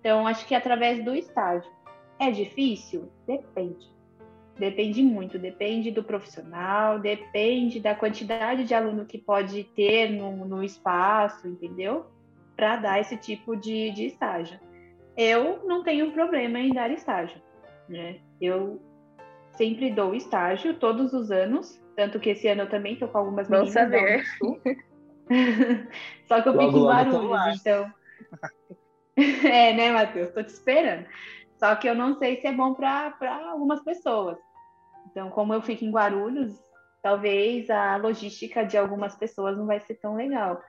Então, 0.00 0.26
acho 0.26 0.46
que 0.46 0.54
através 0.54 1.04
do 1.04 1.14
estágio. 1.14 1.70
É 2.18 2.30
difícil? 2.30 3.10
Depende. 3.26 3.92
Depende 4.56 5.02
muito, 5.02 5.36
depende 5.36 5.90
do 5.90 6.04
profissional, 6.04 7.00
depende 7.00 7.80
da 7.80 7.92
quantidade 7.92 8.62
de 8.62 8.72
aluno 8.72 9.04
que 9.04 9.18
pode 9.18 9.64
ter 9.64 10.10
no, 10.10 10.46
no 10.46 10.62
espaço, 10.62 11.48
entendeu? 11.48 12.06
Para 12.54 12.76
dar 12.76 13.00
esse 13.00 13.16
tipo 13.16 13.56
de, 13.56 13.90
de 13.90 14.06
estágio. 14.06 14.60
Eu 15.16 15.66
não 15.66 15.82
tenho 15.82 16.12
problema 16.12 16.60
em 16.60 16.72
dar 16.72 16.88
estágio, 16.92 17.42
né? 17.88 18.20
Eu 18.40 18.80
sempre 19.56 19.90
dou 19.90 20.14
estágio, 20.14 20.74
todos 20.74 21.12
os 21.12 21.32
anos. 21.32 21.82
Tanto 21.96 22.18
que 22.18 22.30
esse 22.30 22.48
ano 22.48 22.62
eu 22.62 22.68
também 22.68 22.94
estou 22.94 23.08
com 23.08 23.18
algumas 23.18 23.48
meninas. 23.48 23.74
Vamos 23.74 23.90
saber. 23.92 24.24
Só 26.26 26.42
que 26.42 26.48
eu 26.48 26.54
logo, 26.54 26.66
fico 26.66 26.78
em 26.78 26.86
Guarulhos, 26.86 27.60
então. 27.60 27.92
é, 29.16 29.72
né, 29.72 29.90
Matheus? 29.92 30.32
Tô 30.32 30.42
te 30.42 30.48
esperando. 30.48 31.06
Só 31.58 31.74
que 31.76 31.88
eu 31.88 31.94
não 31.94 32.18
sei 32.18 32.40
se 32.40 32.46
é 32.46 32.52
bom 32.52 32.74
para 32.74 33.14
algumas 33.50 33.82
pessoas. 33.82 34.36
Então, 35.10 35.30
como 35.30 35.54
eu 35.54 35.62
fico 35.62 35.84
em 35.84 35.90
Guarulhos, 35.90 36.52
talvez 37.02 37.70
a 37.70 37.96
logística 37.96 38.64
de 38.64 38.76
algumas 38.76 39.14
pessoas 39.14 39.56
não 39.56 39.66
vai 39.66 39.80
ser 39.80 39.94
tão 39.94 40.16
legal. 40.16 40.60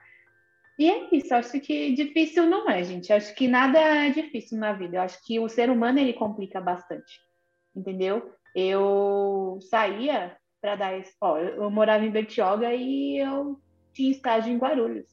E 0.78 0.90
é 0.90 1.08
isso, 1.10 1.34
acho 1.34 1.58
que 1.60 1.94
difícil 1.94 2.46
não 2.46 2.68
é, 2.68 2.84
gente. 2.84 3.12
Acho 3.12 3.34
que 3.34 3.48
nada 3.48 3.78
é 3.78 4.10
difícil 4.10 4.58
na 4.58 4.72
vida. 4.72 4.98
Eu 4.98 5.02
acho 5.02 5.24
que 5.24 5.40
o 5.40 5.48
ser 5.48 5.70
humano 5.70 5.98
ele 5.98 6.12
complica 6.12 6.60
bastante. 6.60 7.20
Entendeu? 7.74 8.30
Eu 8.54 9.58
saía 9.70 10.36
para 10.66 10.74
dar. 10.74 11.02
Ó, 11.20 11.38
eu 11.38 11.70
morava 11.70 12.04
em 12.04 12.10
Bertioga 12.10 12.74
e 12.74 13.18
eu 13.18 13.60
tinha 13.92 14.10
estágio 14.10 14.52
em 14.52 14.58
Guarulhos. 14.58 15.06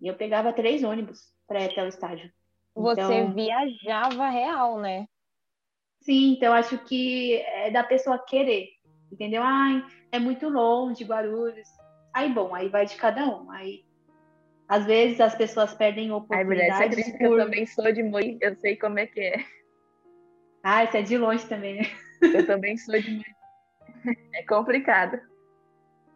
E 0.00 0.06
eu 0.06 0.14
pegava 0.14 0.52
três 0.52 0.84
ônibus 0.84 1.20
para 1.48 1.60
ir 1.62 1.70
até 1.70 1.82
o 1.82 1.88
estágio. 1.88 2.30
Você 2.76 3.00
então... 3.00 3.34
viajava 3.34 4.28
real, 4.28 4.78
né? 4.78 5.06
Sim, 6.00 6.34
então 6.34 6.52
acho 6.52 6.78
que 6.78 7.34
é 7.34 7.70
da 7.70 7.82
pessoa 7.82 8.24
querer, 8.24 8.68
entendeu? 9.12 9.42
Ai, 9.42 9.84
é 10.12 10.18
muito 10.18 10.48
longe, 10.48 11.04
Guarulhos. 11.04 11.68
Aí, 12.14 12.32
bom, 12.32 12.54
aí 12.54 12.68
vai 12.68 12.86
de 12.86 12.96
cada 12.96 13.26
um. 13.26 13.50
Aí, 13.50 13.84
às 14.68 14.86
vezes 14.86 15.20
as 15.20 15.34
pessoas 15.34 15.74
perdem 15.74 16.12
oportunidades. 16.12 16.72
Ai, 16.72 16.88
mulher, 16.88 17.04
você 17.04 17.18
por... 17.18 17.38
eu 17.38 17.44
também 17.44 17.66
sou 17.66 17.92
de 17.92 18.02
Moi, 18.02 18.38
eu 18.40 18.54
sei 18.56 18.76
como 18.76 18.98
é 18.98 19.06
que 19.06 19.20
é. 19.20 19.44
Ah, 20.62 20.86
você 20.86 20.98
é 20.98 21.02
de 21.02 21.18
longe 21.18 21.46
também, 21.46 21.76
né? 21.76 21.82
Eu 22.22 22.46
também 22.46 22.76
sou 22.78 22.98
de 22.98 23.10
Moi. 23.10 23.39
É 24.34 24.42
complicado. 24.44 25.20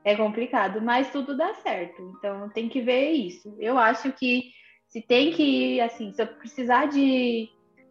É 0.05 0.15
complicado, 0.15 0.83
mas 0.83 1.11
tudo 1.11 1.37
dá 1.37 1.55
certo. 1.55 2.15
Então 2.19 2.49
tem 2.51 2.69
que 2.69 2.81
ver 2.81 3.13
isso. 3.13 3.57
Eu 3.59 3.79
acho 3.79 4.13
que 4.13 4.53
se 4.89 5.01
tem 5.01 5.33
que, 5.33 5.81
assim, 5.81 6.13
se 6.13 6.23
eu 6.23 6.27
precisar 6.27 6.87
de 6.87 7.49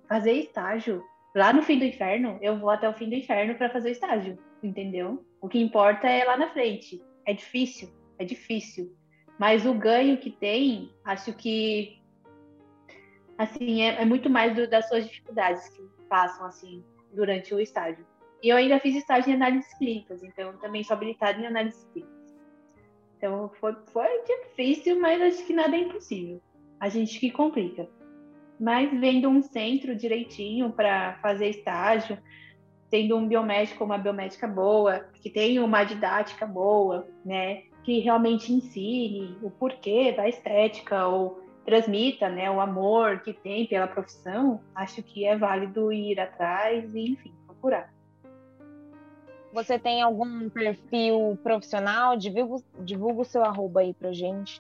fazer 0.08 0.34
estágio 0.34 1.04
lá 1.36 1.52
no 1.52 1.64
fim 1.64 1.80
do 1.80 1.86
inferno, 1.86 2.38
eu 2.42 2.58
vou 2.60 2.70
até 2.70 2.88
o 2.88 2.94
fim 2.94 3.10
do 3.10 3.16
inferno 3.16 3.56
para 3.56 3.70
fazer 3.70 3.90
o 3.90 3.92
estágio, 3.92 4.38
entendeu? 4.62 5.26
O 5.42 5.50
que 5.50 5.60
importa 5.60 6.08
é 6.08 6.24
lá 6.24 6.38
na 6.38 6.50
frente. 6.50 7.02
É 7.26 7.34
difícil, 7.34 7.90
é 8.20 8.26
difícil. 8.26 8.96
Mas 9.40 9.66
o 9.66 9.74
ganho 9.74 10.18
que 10.18 10.30
tem, 10.30 10.94
acho 11.04 11.34
que 11.34 12.00
assim 13.38 13.82
é, 13.82 14.02
é 14.02 14.06
muito 14.06 14.30
mais 14.30 14.56
do, 14.56 14.68
das 14.70 14.88
suas 14.88 15.08
dificuldades 15.08 15.68
que 15.70 15.82
passam 16.08 16.46
assim 16.46 16.84
durante 17.12 17.54
o 17.54 17.60
estágio. 17.60 18.06
E 18.44 18.50
eu 18.50 18.58
ainda 18.58 18.80
fiz 18.80 18.96
estágio 18.96 19.32
em 19.32 19.36
análises 19.36 19.74
clínicas, 19.78 20.22
então 20.22 20.58
também 20.58 20.84
sou 20.84 20.96
habilitada 20.96 21.40
em 21.40 21.48
análises 21.48 21.84
clínicas. 21.94 22.14
Então 23.18 23.50
foi, 23.60 23.74
foi 23.94 24.24
difícil, 24.24 25.00
mas 25.00 25.22
acho 25.22 25.46
que 25.46 25.54
nada 25.54 25.76
é 25.76 25.80
impossível 25.80 26.42
a 26.84 26.90
gente 26.90 27.18
que 27.18 27.32
complica. 27.32 27.88
Mas 28.60 28.92
vendo 29.00 29.30
um 29.30 29.42
centro 29.42 29.96
direitinho 29.96 30.70
para 30.70 31.14
fazer 31.22 31.48
estágio, 31.48 32.18
tendo 32.92 33.16
um 33.16 33.26
biomédico, 33.26 33.86
uma 33.86 33.98
biomédica 33.98 34.46
boa, 34.46 35.00
que 35.14 35.30
tenha 35.30 35.64
uma 35.64 35.86
didática 35.86 36.46
boa, 36.46 37.08
né, 37.24 37.64
que 37.86 38.00
realmente 38.00 38.52
ensine 38.52 39.38
o 39.42 39.50
porquê 39.50 40.12
da 40.12 40.28
estética 40.28 41.08
ou 41.08 41.42
transmita, 41.66 42.28
né, 42.28 42.52
o 42.52 42.60
amor 42.60 43.22
que 43.22 43.32
tem 43.32 43.66
pela 43.66 43.88
profissão, 43.88 44.60
acho 44.76 45.02
que 45.02 45.26
é 45.26 45.38
válido 45.38 45.94
ir 45.94 46.20
atrás 46.20 46.94
e, 46.94 47.12
enfim, 47.12 47.34
procurar. 47.48 47.93
Você 49.54 49.78
tem 49.78 50.02
algum 50.02 50.50
perfil 50.50 51.38
profissional? 51.44 52.18
Divulga, 52.18 52.64
divulga 52.80 53.22
o 53.22 53.26
seu 53.26 53.44
arroba 53.44 53.82
aí 53.82 53.94
pra 53.94 54.12
gente. 54.12 54.60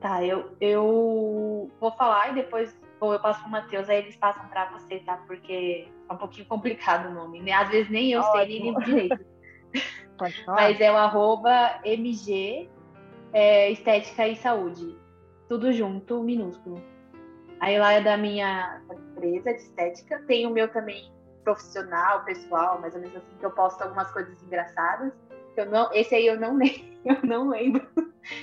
Tá, 0.00 0.24
eu, 0.24 0.52
eu 0.60 1.68
vou 1.80 1.90
falar 1.92 2.30
e 2.30 2.34
depois 2.34 2.74
ou 3.00 3.12
eu 3.12 3.20
passo 3.20 3.40
pro 3.42 3.50
Matheus, 3.50 3.88
aí 3.88 3.98
eles 3.98 4.16
passam 4.16 4.46
para 4.48 4.70
você, 4.70 5.00
tá? 5.00 5.16
Porque 5.26 5.88
é 6.08 6.12
um 6.12 6.16
pouquinho 6.16 6.46
complicado 6.46 7.10
o 7.10 7.14
nome. 7.14 7.42
Né? 7.42 7.52
Às 7.52 7.68
vezes 7.68 7.90
nem 7.90 8.12
eu 8.12 8.20
Ótimo. 8.20 8.36
sei 8.36 8.60
nem 8.60 8.78
direito. 8.78 9.26
Mas 10.46 10.80
é 10.80 10.90
o 10.90 10.96
arroba 10.96 11.80
MG 11.84 12.70
é, 13.32 13.70
Estética 13.70 14.28
e 14.28 14.36
Saúde. 14.36 14.96
Tudo 15.48 15.72
junto, 15.72 16.22
minúsculo. 16.22 16.82
Aí 17.60 17.78
lá 17.78 17.92
é 17.92 18.00
da 18.00 18.16
minha 18.16 18.80
empresa 18.90 19.52
de 19.52 19.60
estética. 19.60 20.22
Tem 20.26 20.46
o 20.46 20.50
meu 20.50 20.68
também 20.68 21.15
profissional, 21.46 22.24
pessoal, 22.24 22.80
mais 22.80 22.92
ou 22.92 23.00
menos 23.00 23.16
assim, 23.16 23.36
que 23.38 23.46
eu 23.46 23.52
posto 23.52 23.80
algumas 23.80 24.10
coisas 24.10 24.42
engraçadas. 24.42 25.12
Eu 25.56 25.70
não, 25.70 25.92
esse 25.92 26.12
aí 26.12 26.26
eu 26.26 26.38
não 26.38 26.58
eu 27.06 27.22
não 27.22 27.50
lembro. 27.50 27.86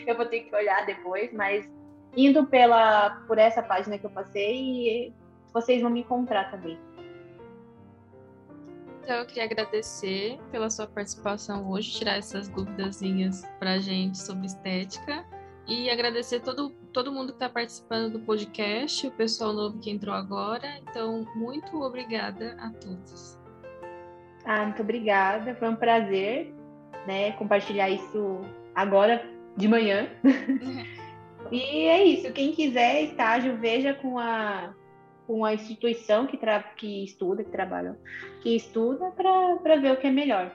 Eu 0.07 0.15
vou 0.15 0.25
ter 0.25 0.39
que 0.39 0.55
olhar 0.55 0.85
depois, 0.85 1.33
mas 1.33 1.69
indo 2.15 2.47
pela 2.47 3.09
por 3.27 3.37
essa 3.37 3.61
página 3.61 3.97
que 3.97 4.05
eu 4.05 4.09
passei, 4.09 5.13
vocês 5.53 5.81
vão 5.81 5.91
me 5.91 5.99
encontrar 5.99 6.49
também. 6.49 6.79
Então, 9.03 9.17
eu 9.17 9.25
queria 9.25 9.43
agradecer 9.43 10.39
pela 10.49 10.69
sua 10.69 10.87
participação 10.87 11.69
hoje, 11.69 11.91
tirar 11.91 12.17
essas 12.17 12.47
duvidazinhas 12.47 13.43
para 13.59 13.77
gente 13.77 14.17
sobre 14.17 14.45
estética 14.45 15.25
e 15.67 15.89
agradecer 15.89 16.39
todo, 16.39 16.73
todo 16.93 17.11
mundo 17.11 17.29
que 17.29 17.33
está 17.33 17.49
participando 17.49 18.13
do 18.13 18.19
podcast, 18.19 19.07
o 19.07 19.11
pessoal 19.11 19.51
novo 19.51 19.79
que 19.79 19.89
entrou 19.89 20.13
agora. 20.13 20.77
Então, 20.87 21.25
muito 21.35 21.81
obrigada 21.81 22.55
a 22.59 22.69
todos. 22.69 23.37
Ah, 24.45 24.63
muito 24.65 24.81
obrigada, 24.81 25.55
foi 25.55 25.69
um 25.69 25.75
prazer 25.75 26.53
né, 27.07 27.31
compartilhar 27.31 27.89
isso 27.89 28.41
agora 28.75 29.25
de 29.57 29.67
manhã. 29.67 30.07
e 31.51 31.87
é 31.87 32.03
isso. 32.03 32.31
Quem 32.31 32.53
quiser 32.53 33.03
estágio, 33.03 33.57
veja 33.57 33.93
com 33.93 34.19
a 34.19 34.73
com 35.25 35.45
a 35.45 35.53
instituição 35.53 36.27
que, 36.27 36.35
tra 36.35 36.61
que 36.61 37.05
estuda, 37.05 37.45
que 37.45 37.49
trabalha, 37.49 37.97
que 38.41 38.57
estuda 38.57 39.09
para 39.11 39.77
ver 39.77 39.93
o 39.93 39.97
que 39.97 40.07
é 40.07 40.11
melhor. 40.11 40.53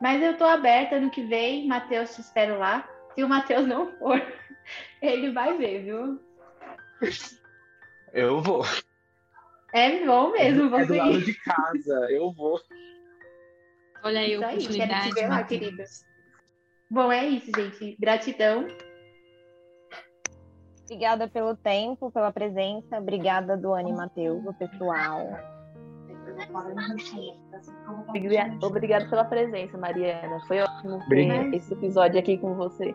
Mas 0.00 0.22
eu 0.22 0.30
estou 0.30 0.46
aberta 0.46 1.00
no 1.00 1.10
que 1.10 1.24
vem, 1.24 1.66
Matheus, 1.66 2.14
te 2.14 2.20
espero 2.20 2.60
lá. 2.60 2.88
Se 3.18 3.24
o 3.24 3.28
Matheus 3.28 3.66
não 3.66 3.90
for, 3.98 4.22
ele 5.02 5.32
vai 5.32 5.58
ver, 5.58 5.82
viu? 5.82 6.20
Eu 8.12 8.40
vou. 8.40 8.62
É 9.72 10.06
bom 10.06 10.30
mesmo, 10.30 10.70
você. 10.70 10.82
É 10.82 10.86
do 10.86 10.94
lado 10.94 11.20
de 11.22 11.34
casa, 11.34 12.06
eu 12.12 12.32
vou. 12.32 12.60
Olha 14.04 14.20
aí, 14.20 14.38
oportunidade. 14.38 15.12
Quero 15.12 15.14
te 15.16 15.26
lá, 15.26 15.42
querida. 15.42 15.84
Bom, 16.88 17.10
é 17.10 17.26
isso, 17.26 17.50
gente. 17.56 17.96
Gratidão. 17.98 18.68
Obrigada 20.84 21.26
pelo 21.26 21.56
tempo, 21.56 22.12
pela 22.12 22.30
presença. 22.30 22.98
Obrigada, 22.98 23.56
Duane 23.56 23.90
e 23.90 23.94
Matheus, 23.94 24.46
o 24.46 24.54
pessoal. 24.54 25.28
Obrigada 28.62 29.08
pela 29.08 29.24
presença, 29.24 29.76
Mariana. 29.78 30.40
Foi 30.46 30.60
ótimo 30.60 31.00
ter 31.08 31.54
esse 31.54 31.72
episódio 31.72 32.18
aqui 32.18 32.38
com 32.38 32.54
você. 32.54 32.94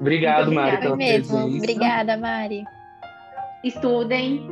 Obrigado, 0.00 0.52
Mari, 0.52 0.78
pela 0.78 0.96
mesmo. 0.96 1.36
presença. 1.36 1.58
Obrigada, 1.58 2.16
Mari. 2.16 2.64
Estudem, 3.62 4.46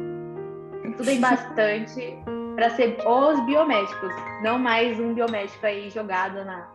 estudem 0.85 1.21
bastante 1.21 2.17
para 2.55 2.71
ser 2.71 2.97
os 3.07 3.41
biomédicos, 3.47 4.15
não 4.43 4.59
mais 4.59 4.99
um 5.01 5.15
biomédico 5.15 5.67
aí 5.67 5.91
jogado 5.91 6.45
na, 6.45 6.69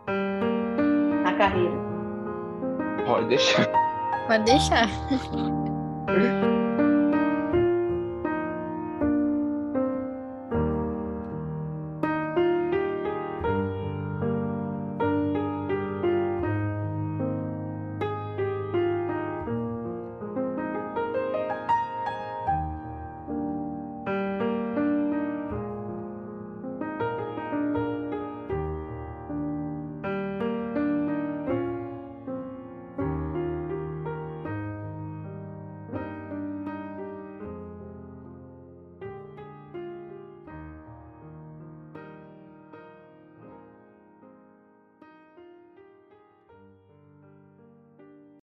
na 1.23 1.33
carreira. 1.37 1.75
Pode 3.05 3.27
deixar. 3.29 3.67
Pode 4.27 4.43
deixar. 4.43 4.87